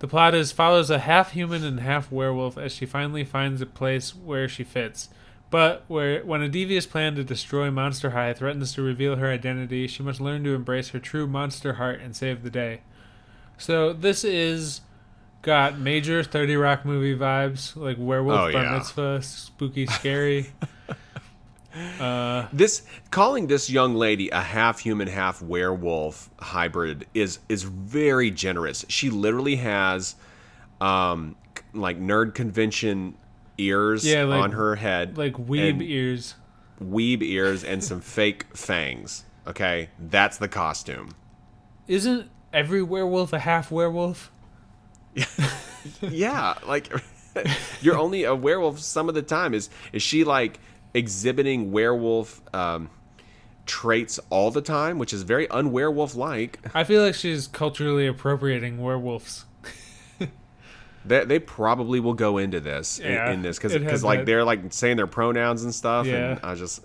[0.00, 3.66] the plot is follows a half human and half werewolf as she finally finds a
[3.66, 5.08] place where she fits.
[5.48, 9.86] But where when a devious plan to destroy Monster High threatens to reveal her identity,
[9.86, 12.82] she must learn to embrace her true monster heart and save the day.
[13.56, 14.82] So this is
[15.42, 18.72] got major 30 Rock movie vibes, like werewolf Oh, bar yeah.
[18.76, 20.50] mitzvah, spooky, scary.
[21.98, 28.30] uh, This calling this young lady a half human, half werewolf hybrid is is very
[28.30, 28.84] generous.
[28.88, 30.16] She literally has
[30.80, 31.36] um
[31.72, 33.14] like nerd convention
[33.58, 36.34] ears Yeah, like- on her head, like weeb ears.
[36.82, 39.24] weeb ears, and some fake fangs.
[39.46, 41.10] Okay, that's the costume.
[41.88, 44.30] Isn't every werewolf a half werewolf?
[46.02, 46.88] yeah, like
[47.80, 49.54] you're only a werewolf some of the time.
[49.54, 50.58] Is is she like
[50.94, 52.90] exhibiting werewolf um,
[53.66, 56.58] traits all the time, which is very unwerewolf like?
[56.74, 59.44] I feel like she's culturally appropriating werewolves.
[61.02, 64.44] They, they probably will go into this in- Yeah, in, this because like that- they're
[64.44, 66.32] like saying their pronouns and stuff, Yeah.
[66.32, 66.82] and I just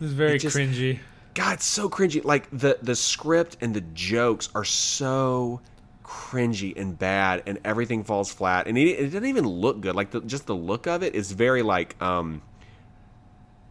[0.00, 0.98] This is very just- cringy.
[1.34, 2.24] God, it's so cringy.
[2.24, 5.60] Like the the script and the jokes are so
[6.06, 9.96] cringy and bad, and everything falls flat, and it, it doesn't even look good.
[9.96, 12.42] Like the, just the look of it is very like um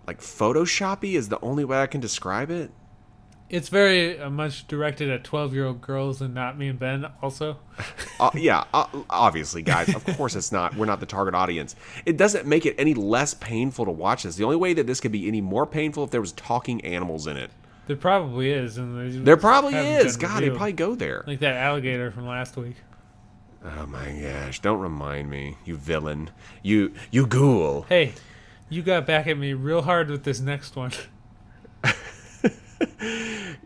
[0.06, 2.72] like photoshoppy is the only way I can describe it.
[3.48, 7.06] It's very uh, much directed at 12 year old girls and not me and Ben,
[7.22, 7.58] also.
[8.18, 9.94] Uh, yeah, uh, obviously, guys.
[9.94, 10.74] Of course, it's not.
[10.78, 11.76] We're not the target audience.
[12.06, 14.38] It doesn't make it any less painful to watch this.
[14.38, 17.28] The only way that this could be any more painful if there was talking animals
[17.28, 17.52] in it.
[17.88, 18.78] There probably is.
[18.78, 20.18] and There probably is.
[20.18, 21.24] God, they probably go there.
[21.28, 22.76] Like that alligator from last week.
[23.64, 24.60] Oh my gosh!
[24.60, 26.30] Don't remind me, you villain.
[26.62, 27.86] You you ghoul.
[27.90, 28.14] Hey,
[28.70, 30.92] you got back at me real hard with this next one.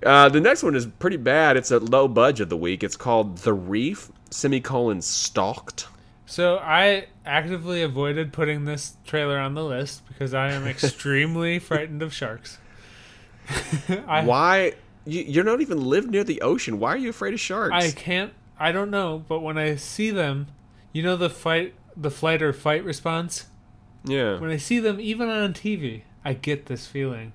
[0.05, 1.57] Uh, the next one is pretty bad.
[1.57, 2.83] It's a low budget of the week.
[2.83, 5.87] It's called The Reef semicolon stalked.
[6.25, 12.01] So I actively avoided putting this trailer on the list because I am extremely frightened
[12.01, 12.59] of sharks.
[14.07, 14.73] I, Why?
[15.05, 16.79] You, you're not even live near the ocean.
[16.79, 17.73] Why are you afraid of sharks?
[17.73, 18.33] I can't.
[18.59, 20.47] I don't know, but when I see them,
[20.91, 23.45] you know the fight, the flight or fight response.
[24.03, 24.39] yeah.
[24.39, 27.33] When I see them, even on TV, I get this feeling.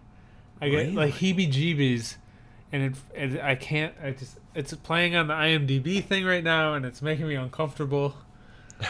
[0.61, 2.17] I get like heebie-jeebies,
[2.73, 2.95] and it,
[3.35, 3.41] it.
[3.43, 3.95] I can't.
[4.03, 4.39] I just.
[4.55, 8.15] It's playing on the IMDb thing right now, and it's making me uncomfortable.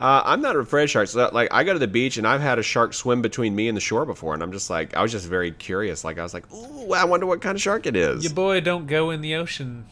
[0.00, 1.14] Uh, I'm not afraid of sharks.
[1.14, 3.68] Uh, Like I go to the beach and I've had a shark swim between me
[3.68, 6.04] and the shore before, and I'm just like, I was just very curious.
[6.04, 8.24] Like I was like, ooh, I wonder what kind of shark it is.
[8.24, 9.84] Your boy don't go in the ocean.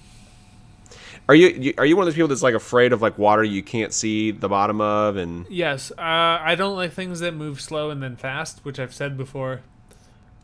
[1.29, 3.45] Are you, you are you one of those people that's like afraid of like water
[3.45, 7.61] you can't see the bottom of and Yes, uh, I don't like things that move
[7.61, 9.61] slow and then fast, which I've said before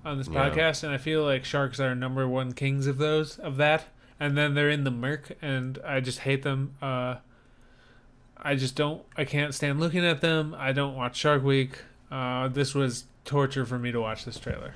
[0.05, 0.51] on this Yeah.
[0.51, 3.85] podcast, and I feel like sharks are number one kings of those of that.
[4.21, 6.75] And then they're in the murk, and I just hate them.
[6.83, 7.17] Uh,
[8.45, 9.03] I just don't.
[9.17, 10.55] I can't stand looking at them.
[10.57, 11.79] I don't watch Shark Week.
[12.11, 14.75] Uh, this was torture for me to watch this trailer.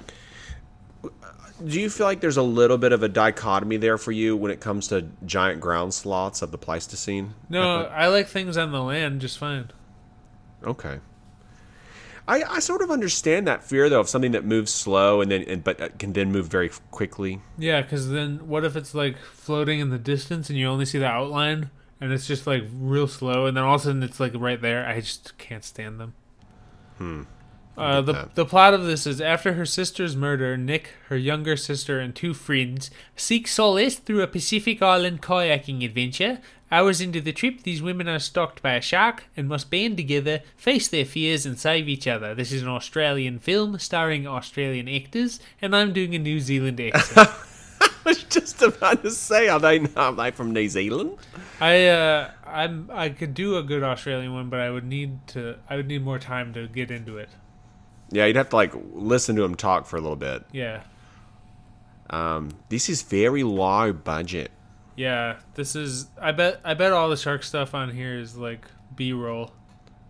[1.64, 4.50] Do you feel like there's a little bit of a dichotomy there for you when
[4.50, 7.34] it comes to giant ground sloths of the Pleistocene?
[7.48, 9.70] No, I like things on the land just fine.
[10.64, 11.00] Okay.
[12.28, 15.42] I, I sort of understand that fear though of something that moves slow and then
[15.42, 17.40] and, but can then move very quickly.
[17.56, 20.98] Yeah, because then what if it's like floating in the distance and you only see
[20.98, 21.70] the outline
[22.01, 24.61] and it's just like real slow and then all of a sudden it's like right
[24.61, 24.86] there?
[24.86, 26.14] I just can't stand them.
[26.99, 27.22] Hmm.
[27.78, 28.34] Uh, the that.
[28.34, 32.34] the plot of this is after her sister's murder, Nick, her younger sister, and two
[32.34, 36.40] friends seek solace through a Pacific Island kayaking adventure.
[36.72, 40.40] Hours into the trip, these women are stalked by a shark and must band together,
[40.57, 42.34] face their fears, and save each other.
[42.34, 47.30] This is an Australian film starring Australian actors, and I'm doing a New Zealand accent.
[48.09, 51.18] I was just about to say, are they are they from New Zealand?
[51.61, 55.56] I uh, I'm I could do a good Australian one, but I would need to
[55.68, 57.28] I would need more time to get into it.
[58.11, 60.42] Yeah, you'd have to like listen to him talk for a little bit.
[60.52, 60.84] Yeah.
[62.09, 64.52] Um, this is very low budget.
[64.96, 66.06] Yeah, this is.
[66.18, 66.61] I bet.
[66.64, 69.52] I bet all the shark stuff on here is like B-roll.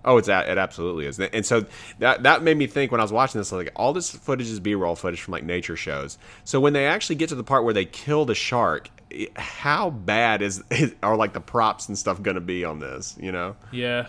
[0.08, 1.66] Oh, it's it absolutely is, and so
[1.98, 4.58] that that made me think when I was watching this, like all this footage is
[4.58, 6.16] B-roll footage from like nature shows.
[6.44, 8.88] So when they actually get to the part where they kill the shark,
[9.36, 13.18] how bad is, is are like the props and stuff going to be on this?
[13.20, 13.54] You know?
[13.70, 14.06] Yeah,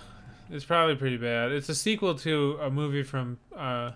[0.49, 1.51] it's probably pretty bad.
[1.51, 3.91] It's a sequel to a movie from uh,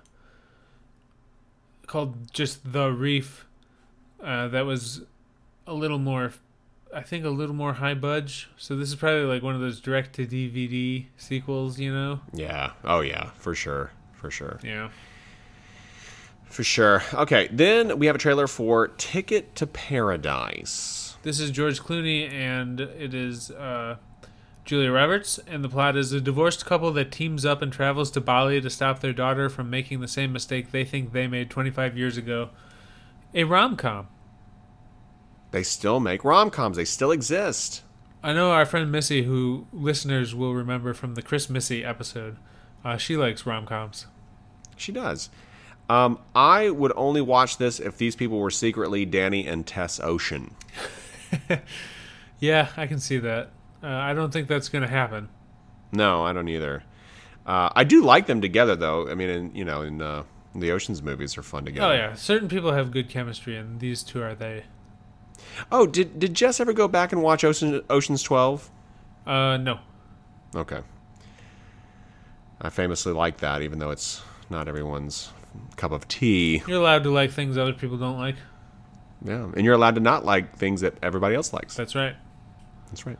[1.88, 3.46] called just The Reef.
[4.22, 5.04] Uh, that was
[5.68, 6.34] a little more,
[6.94, 8.50] I think, a little more high budge.
[8.58, 11.80] So this is probably like one of those direct to DVD sequels.
[11.80, 12.20] You know?
[12.34, 12.72] Yeah.
[12.84, 14.60] Oh yeah, for sure, for sure.
[14.64, 14.90] Yeah.
[16.46, 17.02] For sure.
[17.14, 21.16] Okay, then we have a trailer for Ticket to Paradise.
[21.24, 23.96] This is George Clooney, and it is uh,
[24.64, 25.40] Julia Roberts.
[25.48, 28.70] And the plot is a divorced couple that teams up and travels to Bali to
[28.70, 32.50] stop their daughter from making the same mistake they think they made 25 years ago.
[33.34, 34.08] A rom com.
[35.54, 36.78] They still make rom coms.
[36.78, 37.84] They still exist.
[38.24, 42.38] I know our friend Missy, who listeners will remember from the Chris Missy episode,
[42.84, 44.08] uh, she likes rom coms.
[44.76, 45.30] She does.
[45.90, 50.56] Um, I would only watch this if these people were secretly Danny and Tess Ocean.
[52.40, 53.52] Yeah, I can see that.
[53.82, 55.30] Uh, I don't think that's going to happen.
[55.94, 56.84] No, I don't either.
[57.46, 59.08] Uh, I do like them together, though.
[59.10, 60.24] I mean, in, you know, in uh,
[60.54, 61.88] the Ocean's movies are fun together.
[61.88, 62.14] Oh, yeah.
[62.16, 64.66] Certain people have good chemistry, and these two are they.
[65.72, 68.70] Oh, did did Jess ever go back and watch Ocean, Ocean's Twelve?
[69.26, 69.80] Uh, no.
[70.56, 70.82] Okay.
[72.62, 75.32] I famously like that, even though it's not everyone's
[75.76, 76.64] cup of tea.
[76.68, 78.36] You're allowed to like things other people don't like.
[79.24, 81.76] Yeah, and you're allowed to not like things that everybody else likes.
[81.76, 82.16] That's right.
[82.90, 83.18] That's right.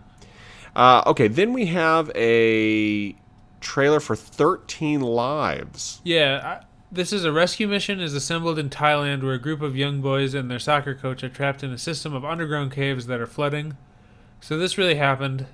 [0.76, 3.16] Uh, okay, then we have a
[3.62, 6.02] trailer for 13 Lives.
[6.04, 9.76] Yeah, I, this is a rescue mission is assembled in Thailand where a group of
[9.76, 13.20] young boys and their soccer coach are trapped in a system of underground caves that
[13.20, 13.76] are flooding.
[14.42, 15.48] So this really happened,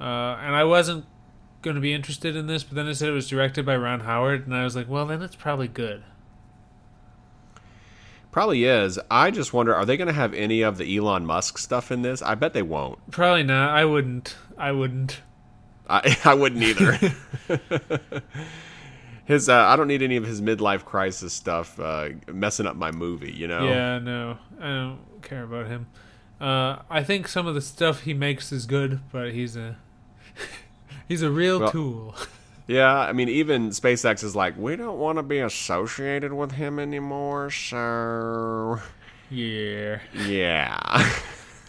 [0.00, 1.04] uh, and I wasn't
[1.60, 4.00] going to be interested in this, but then it said it was directed by Ron
[4.00, 6.02] Howard, and I was like, well, then it's probably good.
[8.30, 8.98] Probably is.
[9.10, 12.02] I just wonder are they going to have any of the Elon Musk stuff in
[12.02, 12.22] this?
[12.22, 12.98] I bet they won't.
[13.10, 13.70] Probably not.
[13.70, 14.36] I wouldn't.
[14.56, 15.20] I wouldn't.
[15.88, 16.98] I, I wouldn't either.
[19.24, 22.90] his uh, I don't need any of his midlife crisis stuff uh, messing up my
[22.90, 23.66] movie, you know?
[23.68, 25.86] Yeah, no, I don't care about him.
[26.40, 29.76] Uh, I think some of the stuff he makes is good, but he's a
[31.08, 32.14] he's a real Well- tool.
[32.66, 36.78] Yeah, I mean, even SpaceX is like, we don't want to be associated with him
[36.78, 38.80] anymore, so.
[39.30, 39.98] yeah.
[40.26, 41.12] Yeah.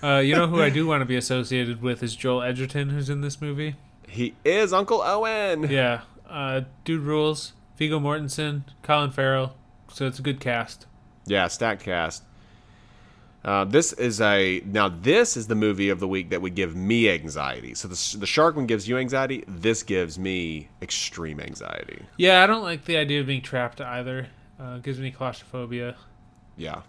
[0.04, 3.10] Uh, you know who I do want to be associated with is Joel Edgerton, who's
[3.10, 3.76] in this movie.
[4.08, 5.64] he is Uncle Owen.
[5.70, 6.02] Yeah,
[6.36, 7.54] uh, dude rules.
[7.78, 9.56] Viggo Mortensen, Colin Farrell.
[9.92, 10.86] So it's a good cast.
[11.26, 12.24] Yeah, stacked cast.
[13.44, 14.90] Uh, this is a now.
[14.90, 17.76] This is the movie of the week that would give me anxiety.
[17.76, 19.44] So the the shark one gives you anxiety.
[19.48, 22.04] This gives me extreme anxiety.
[22.18, 24.28] Yeah, I don't like the idea of being trapped either.
[24.60, 25.96] Uh, it gives me claustrophobia.
[26.58, 26.82] Yeah.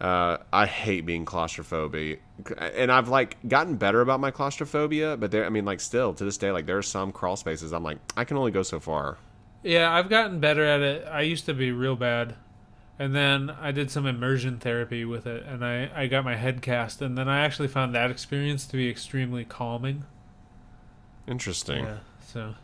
[0.00, 2.18] Uh, I hate being claustrophobic,
[2.56, 5.16] and I've like gotten better about my claustrophobia.
[5.16, 7.72] But there, I mean, like still to this day, like there are some crawl spaces
[7.72, 9.18] I'm like I can only go so far.
[9.62, 11.06] Yeah, I've gotten better at it.
[11.10, 12.36] I used to be real bad.
[13.00, 16.62] And then I did some immersion therapy with it, and I, I got my head
[16.62, 20.04] cast, and then I actually found that experience to be extremely calming.
[21.28, 21.84] Interesting.
[21.84, 22.54] Yeah, so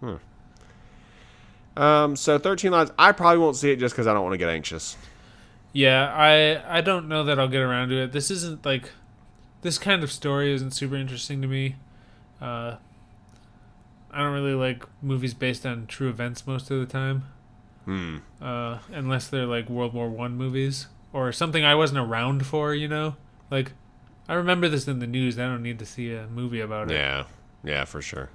[0.00, 0.16] Hmm.
[1.76, 2.90] Um, so 13 Lives.
[2.98, 4.96] I probably won't see it just because I don't want to get anxious.
[5.76, 8.12] Yeah, I I don't know that I'll get around to it.
[8.12, 8.90] This isn't like
[9.60, 11.76] this kind of story isn't super interesting to me.
[12.40, 12.76] Uh,
[14.10, 17.24] I don't really like movies based on true events most of the time,
[17.84, 18.16] Hmm.
[18.40, 22.72] uh, unless they're like World War One movies or something I wasn't around for.
[22.74, 23.16] You know,
[23.50, 23.72] like
[24.28, 25.38] I remember this in the news.
[25.38, 26.94] I don't need to see a movie about it.
[26.94, 27.24] Yeah,
[27.62, 28.30] yeah, for sure.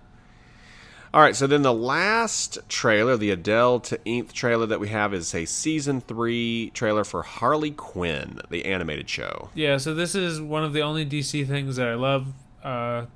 [1.14, 5.14] All right, so then the last trailer, the Adele to Inth trailer that we have
[5.14, 9.50] is a season three trailer for Harley Quinn, the animated show.
[9.54, 12.28] Yeah, so this is one of the only DC things that I love.
[12.64, 13.08] Uh,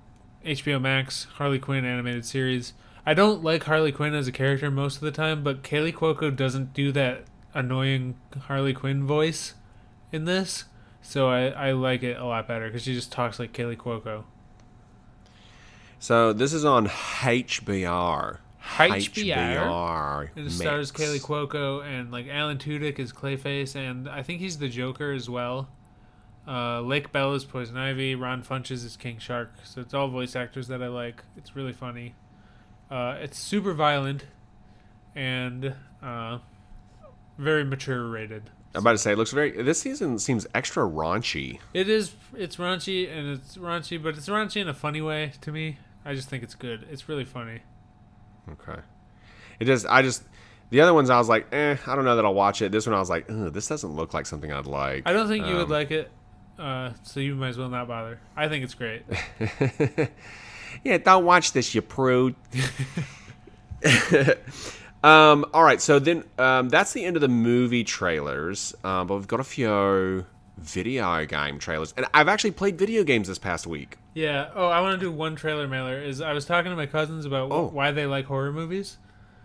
[0.46, 2.74] HBO Max Harley Quinn animated series.
[3.06, 6.36] I don't like Harley Quinn as a character most of the time, but Kaley Cuoco
[6.36, 7.24] doesn't do that
[7.54, 8.16] annoying
[8.48, 9.54] Harley Quinn voice
[10.12, 10.66] in this,
[11.02, 14.26] so I, I like it a lot better because she just talks like Kaley Cuoco.
[16.06, 18.38] So this is on HBR.
[18.62, 20.30] HBR.
[20.36, 24.70] It stars Kaley Cuoco and like Alan Tudyk is Clayface, and I think he's the
[24.70, 25.68] Joker as well.
[26.48, 28.14] Uh, Lake Bell is Poison Ivy.
[28.14, 29.52] Ron Funches is King Shark.
[29.64, 31.24] So it's all voice actors that I like.
[31.38, 32.14] It's really funny.
[32.92, 34.26] Uh, it's super violent
[35.16, 36.38] and uh,
[37.40, 38.52] very mature rated.
[38.76, 39.60] I'm about to say it looks very.
[39.64, 41.58] This season seems extra raunchy.
[41.74, 42.14] It is.
[42.36, 45.80] It's raunchy and it's raunchy, but it's raunchy in a funny way to me.
[46.06, 46.86] I just think it's good.
[46.92, 47.60] It's really funny.
[48.52, 48.80] Okay.
[49.60, 49.86] It just.
[49.88, 50.24] I just.
[50.70, 52.72] The other ones I was like, eh, I don't know that I'll watch it.
[52.72, 55.04] This one I was like, this doesn't look like something I'd like.
[55.06, 56.12] I don't think you would Um, like it,
[56.58, 58.20] uh, so you might as well not bother.
[58.36, 59.04] I think it's great.
[60.84, 62.36] yeah, don't watch this, you prude.
[65.04, 69.16] um, all right, so then um, that's the end of the movie trailers, um, but
[69.16, 70.26] we've got a few
[70.58, 73.98] video game trailers, and I've actually played video games this past week.
[74.16, 74.50] Yeah.
[74.56, 76.00] Oh, I want to do one trailer mailer.
[76.02, 77.68] Is I was talking to my cousins about Oh.
[77.68, 78.98] why they like horror movies.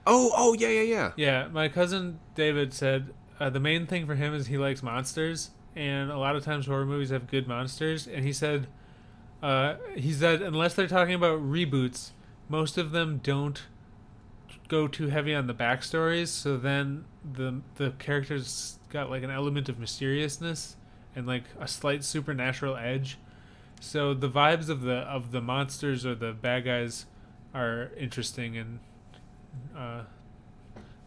[0.06, 1.12] Oh, oh, yeah, yeah, yeah.
[1.16, 5.50] Yeah, my cousin David said uh, the main thing for him is he likes monsters,
[5.76, 8.06] and a lot of times horror movies have good monsters.
[8.06, 8.66] And he said,
[9.42, 12.10] uh, he said unless they're talking about reboots,
[12.48, 13.62] most of them don't
[14.68, 16.28] go too heavy on the backstories.
[16.28, 20.76] So then the the characters got like an element of mysteriousness
[21.16, 23.18] and like a slight supernatural edge.
[23.80, 27.06] So the vibes of the of the monsters or the bad guys
[27.54, 28.78] are interesting and
[29.76, 30.02] uh,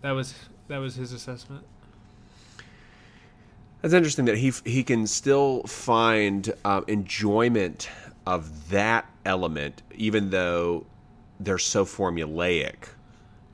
[0.02, 0.34] that was
[0.68, 1.64] that was his assessment.
[3.82, 7.90] That's interesting that he he can still find um, enjoyment
[8.26, 10.86] of that element, even though
[11.40, 12.76] they're so formulaic.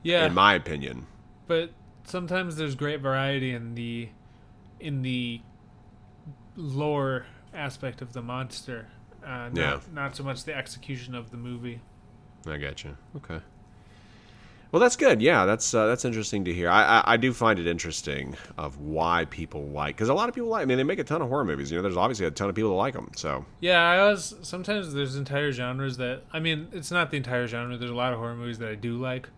[0.02, 1.06] Yeah, In my opinion.
[1.46, 1.70] but
[2.04, 4.08] sometimes there's great variety in the
[4.78, 5.40] in the
[6.56, 8.88] lore aspect of the monster.
[9.24, 9.78] Uh, not, Yeah.
[9.92, 11.80] not so much the execution of the movie.
[12.46, 12.96] I got you.
[13.16, 13.40] Okay.
[14.72, 15.20] Well, that's good.
[15.20, 16.70] Yeah, that's uh, that's interesting to hear.
[16.70, 20.34] I, I I do find it interesting of why people like because a lot of
[20.34, 20.62] people like.
[20.62, 21.72] I mean, they make a ton of horror movies.
[21.72, 23.10] You know, there's obviously a ton of people that like them.
[23.16, 27.48] So Yeah, I was sometimes there's entire genres that I mean it's not the entire
[27.48, 27.76] genre.
[27.76, 29.28] There's a lot of horror movies that I do like,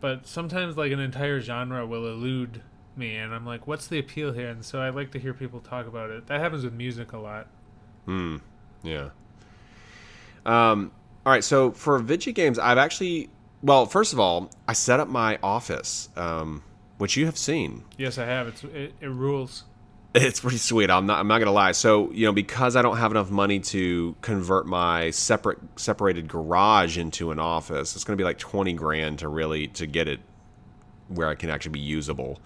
[0.00, 2.60] but sometimes like an entire genre will elude
[2.94, 4.50] me, and I'm like, what's the appeal here?
[4.50, 6.26] And so I like to hear people talk about it.
[6.26, 7.46] That happens with music a lot.
[8.04, 8.36] Hmm.
[8.82, 9.08] Yeah.
[10.46, 10.92] Um.
[11.24, 11.44] All right.
[11.44, 13.30] So for video games, I've actually.
[13.62, 16.64] Well, first of all, I set up my office, um,
[16.98, 17.84] which you have seen.
[17.96, 18.48] Yes, I have.
[18.48, 19.64] It's it, it rules.
[20.14, 20.90] It's pretty sweet.
[20.90, 21.20] I'm not.
[21.20, 21.72] I'm not gonna lie.
[21.72, 26.98] So you know, because I don't have enough money to convert my separate separated garage
[26.98, 30.20] into an office, it's gonna be like twenty grand to really to get it
[31.08, 32.40] where it can actually be usable.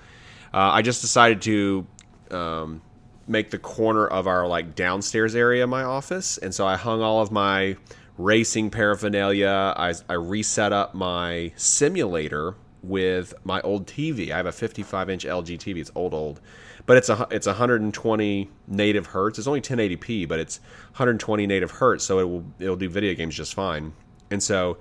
[0.55, 1.87] Uh, I just decided to
[2.31, 2.83] um,
[3.29, 7.20] make the corner of our like downstairs area my office, and so I hung all
[7.20, 7.77] of my
[8.18, 9.74] racing paraphernalia.
[9.77, 14.31] I, I reset up my simulator with my old TV.
[14.31, 15.79] I have a 55 inch LG TV.
[15.79, 16.41] It's old, old,
[16.87, 19.39] but it's a it's 120 native hertz.
[19.39, 20.59] It's only 1080p, but it's
[20.93, 23.93] 120 native hertz, so it will it'll do video games just fine.
[24.31, 24.79] And so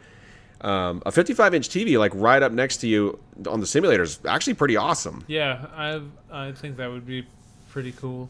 [0.61, 4.19] um, a 55 inch TV like right up next to you on the simulator is
[4.27, 5.23] actually pretty awesome.
[5.27, 7.27] Yeah, I I think that would be
[7.69, 8.29] pretty cool.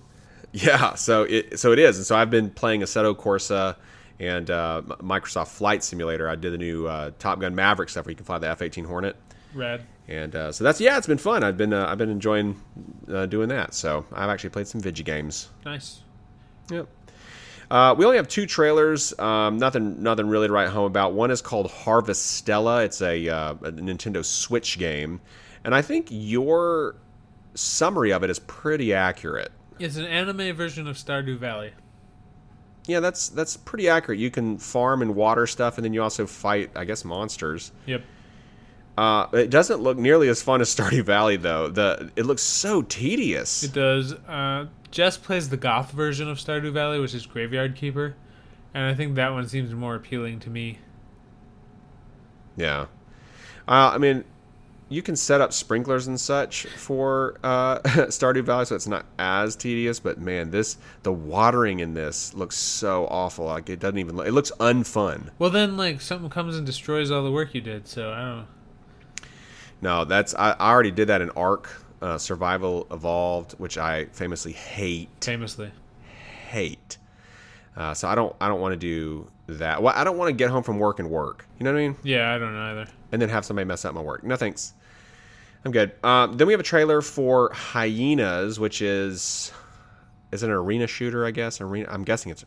[0.56, 3.76] Yeah, so it so it is, and so I've been playing Assetto Corsa
[4.22, 6.30] and uh, Microsoft Flight Simulator.
[6.30, 8.86] I did the new uh, Top Gun Maverick stuff where you can fly the F-18
[8.86, 9.18] Hornet,
[9.53, 9.82] Rad.
[10.08, 11.43] and uh, so that's yeah, it's been fun.
[11.43, 12.62] I've been uh, I've been enjoying
[13.12, 13.74] uh, doing that.
[13.74, 15.49] So I've actually played some video games.
[15.66, 15.99] Nice.
[16.72, 16.88] Yep.
[17.70, 19.18] Uh, we only have two trailers.
[19.20, 21.14] Um, nothing, nothing really to write home about.
[21.14, 22.86] One is called Harvestella.
[22.86, 25.20] It's a, uh, a Nintendo Switch game,
[25.66, 26.95] and I think your
[27.56, 29.51] summary of it is pretty accurate.
[29.80, 31.73] It's an anime version of Stardew Valley.
[32.88, 34.19] Yeah, that's that's pretty accurate.
[34.19, 37.71] You can farm and water stuff, and then you also fight, I guess, monsters.
[37.88, 38.03] Yep.
[38.97, 41.69] Uh, it doesn't look nearly as fun as Stardew Valley, though.
[41.69, 43.63] The it looks so tedious.
[43.63, 44.13] It does.
[44.13, 48.15] Uh, Jess plays the goth version of Stardew Valley, which is Graveyard Keeper,
[48.73, 50.80] and I think that one seems more appealing to me.
[52.55, 52.86] Yeah.
[53.67, 54.23] Uh, I mean,
[54.90, 59.56] you can set up sprinklers and such for uh, Stardew Valley, so it's not as
[59.56, 60.00] tedious.
[60.00, 63.46] But man, this the watering in this looks so awful.
[63.46, 64.16] Like it doesn't even.
[64.16, 65.30] look, It looks unfun.
[65.40, 67.88] Well, then like something comes and destroys all the work you did.
[67.88, 68.38] So I don't.
[68.38, 68.46] know.
[69.82, 71.70] No, that's I, I already did that in Ark
[72.02, 75.10] uh, Survival Evolved, which I famously hate.
[75.22, 75.72] Famously.
[76.50, 76.98] Hate.
[77.76, 79.82] Uh, so I don't I don't want to do that.
[79.84, 81.46] Well, I don't want to get home from work and work.
[81.60, 81.96] You know what I mean?
[82.04, 82.88] Yeah, I don't either.
[83.16, 84.26] And then have somebody mess up my work.
[84.26, 84.74] No thanks.
[85.63, 85.93] I'm good.
[86.03, 89.53] Um, then we have a trailer for Hyenas, which is
[90.34, 91.61] is it an arena shooter, I guess.
[91.61, 91.88] Arena.
[91.89, 92.43] I'm guessing it's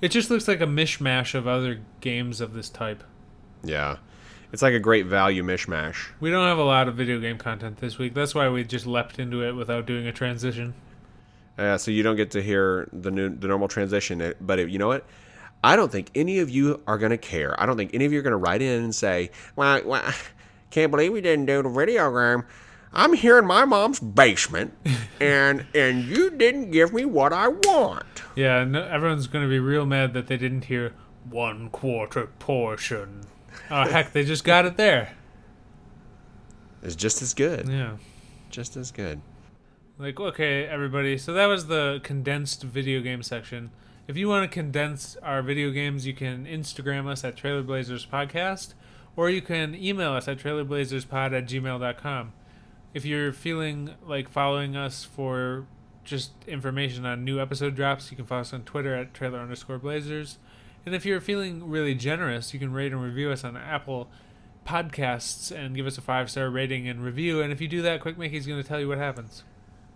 [0.00, 3.04] It just looks like a mishmash of other games of this type.
[3.62, 3.98] yeah.
[4.52, 6.08] It's like a great value mishmash.
[6.20, 8.12] We don't have a lot of video game content this week.
[8.14, 10.74] That's why we just leapt into it without doing a transition.
[11.56, 14.34] Uh, so you don't get to hear the new the normal transition.
[14.40, 15.06] But it, you know what?
[15.64, 17.60] I don't think any of you are gonna care.
[17.60, 20.12] I don't think any of you are gonna write in and say, "Well, well
[20.70, 22.44] can't believe we didn't do the video game.
[22.92, 24.74] I'm here in my mom's basement,
[25.20, 29.84] and and you didn't give me what I want." Yeah, everyone's going to be real
[29.86, 30.94] mad that they didn't hear
[31.28, 33.24] one quarter portion.
[33.70, 35.14] Oh, heck, they just got it there.
[36.82, 37.68] It's just as good.
[37.68, 37.96] Yeah.
[38.50, 39.20] Just as good.
[39.98, 41.16] Like, okay, everybody.
[41.16, 43.70] So that was the condensed video game section.
[44.08, 48.04] If you want to condense our video games, you can Instagram us at Trailer Blazers
[48.04, 48.74] Podcast,
[49.14, 52.32] or you can email us at trailerblazerspod at gmail.com.
[52.94, 55.66] If you're feeling like following us for
[56.02, 59.78] just information on new episode drops, you can follow us on Twitter at trailer underscore
[59.78, 60.38] blazers.
[60.84, 64.10] And if you're feeling really generous, you can rate and review us on Apple
[64.66, 67.40] Podcasts and give us a five star rating and review.
[67.40, 69.44] And if you do that, Quick Mickey's going to tell you what happens.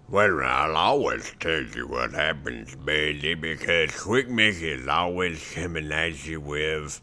[0.08, 6.24] Well, I'll always tell you what happens, Billy, because Quick Mickey is always coming at
[6.24, 7.00] you with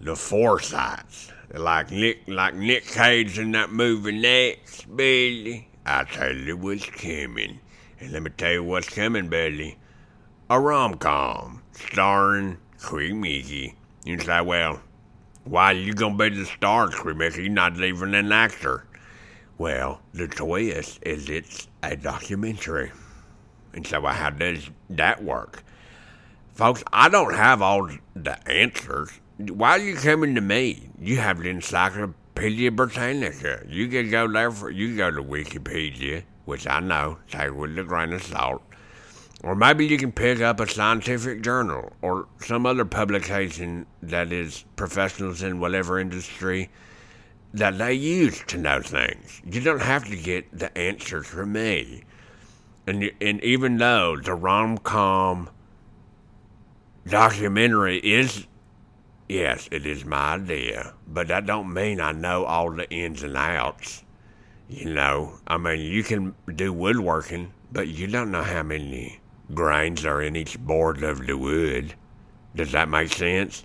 [0.00, 1.32] the foresights.
[1.52, 5.68] Like Nick, like Nick Cage in that movie next, Billy.
[5.84, 7.58] I tell you what's coming.
[7.98, 9.76] And let me tell you what's coming, Billy.
[10.48, 13.74] A rom-com starring Quick Mickey.
[14.04, 14.80] You say, well,
[15.42, 17.42] why you gonna be the star, Quick Mickey?
[17.42, 18.86] You're not even an actor.
[19.56, 22.90] Well, the twist is it's a documentary.
[23.72, 25.62] And so how does that work?
[26.54, 29.10] Folks, I don't have all the answers.
[29.38, 30.90] Why are you coming to me?
[30.98, 33.64] You have the Encyclopedia Britannica.
[33.68, 37.78] You can go there for, you can go to Wikipedia, which I know, take with
[37.78, 38.62] a grain of salt.
[39.44, 44.64] Or maybe you can pick up a scientific journal or some other publication that is
[44.74, 46.70] professionals in whatever industry
[47.54, 49.40] that they use to know things.
[49.48, 52.02] You don't have to get the answers from me.
[52.86, 55.48] And and even though the rom com
[57.06, 58.46] documentary is
[59.28, 63.36] yes, it is my idea, but that don't mean I know all the ins and
[63.36, 64.02] outs.
[64.68, 69.20] You know, I mean, you can do woodworking, but you don't know how many
[69.54, 71.94] grains are in each board of the wood.
[72.56, 73.64] Does that make sense?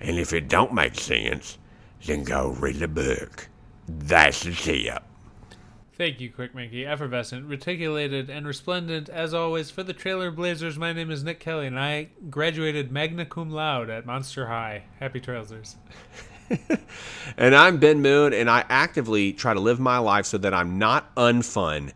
[0.00, 1.58] And if it don't make sense,
[2.06, 3.48] then go read the book.
[3.88, 5.02] That's the tip.
[5.94, 6.86] Thank you, Quick Mickey.
[6.86, 10.78] Effervescent, reticulated, and resplendent as always for the Trailer Blazers.
[10.78, 14.84] My name is Nick Kelly, and I graduated magna cum laude at Monster High.
[14.98, 15.76] Happy Trailsers.
[17.36, 20.78] And I'm Ben Moon, and I actively try to live my life so that I'm
[20.78, 21.92] not unfun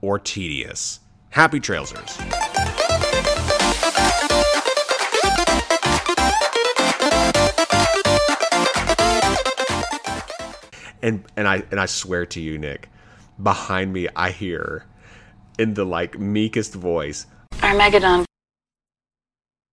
[0.00, 1.00] or tedious.
[1.30, 2.49] Happy Trailsers.
[11.02, 12.88] And and I and I swear to you, Nick,
[13.42, 14.84] behind me I hear
[15.58, 17.26] in the like meekest voice,
[17.62, 18.24] our Armageddon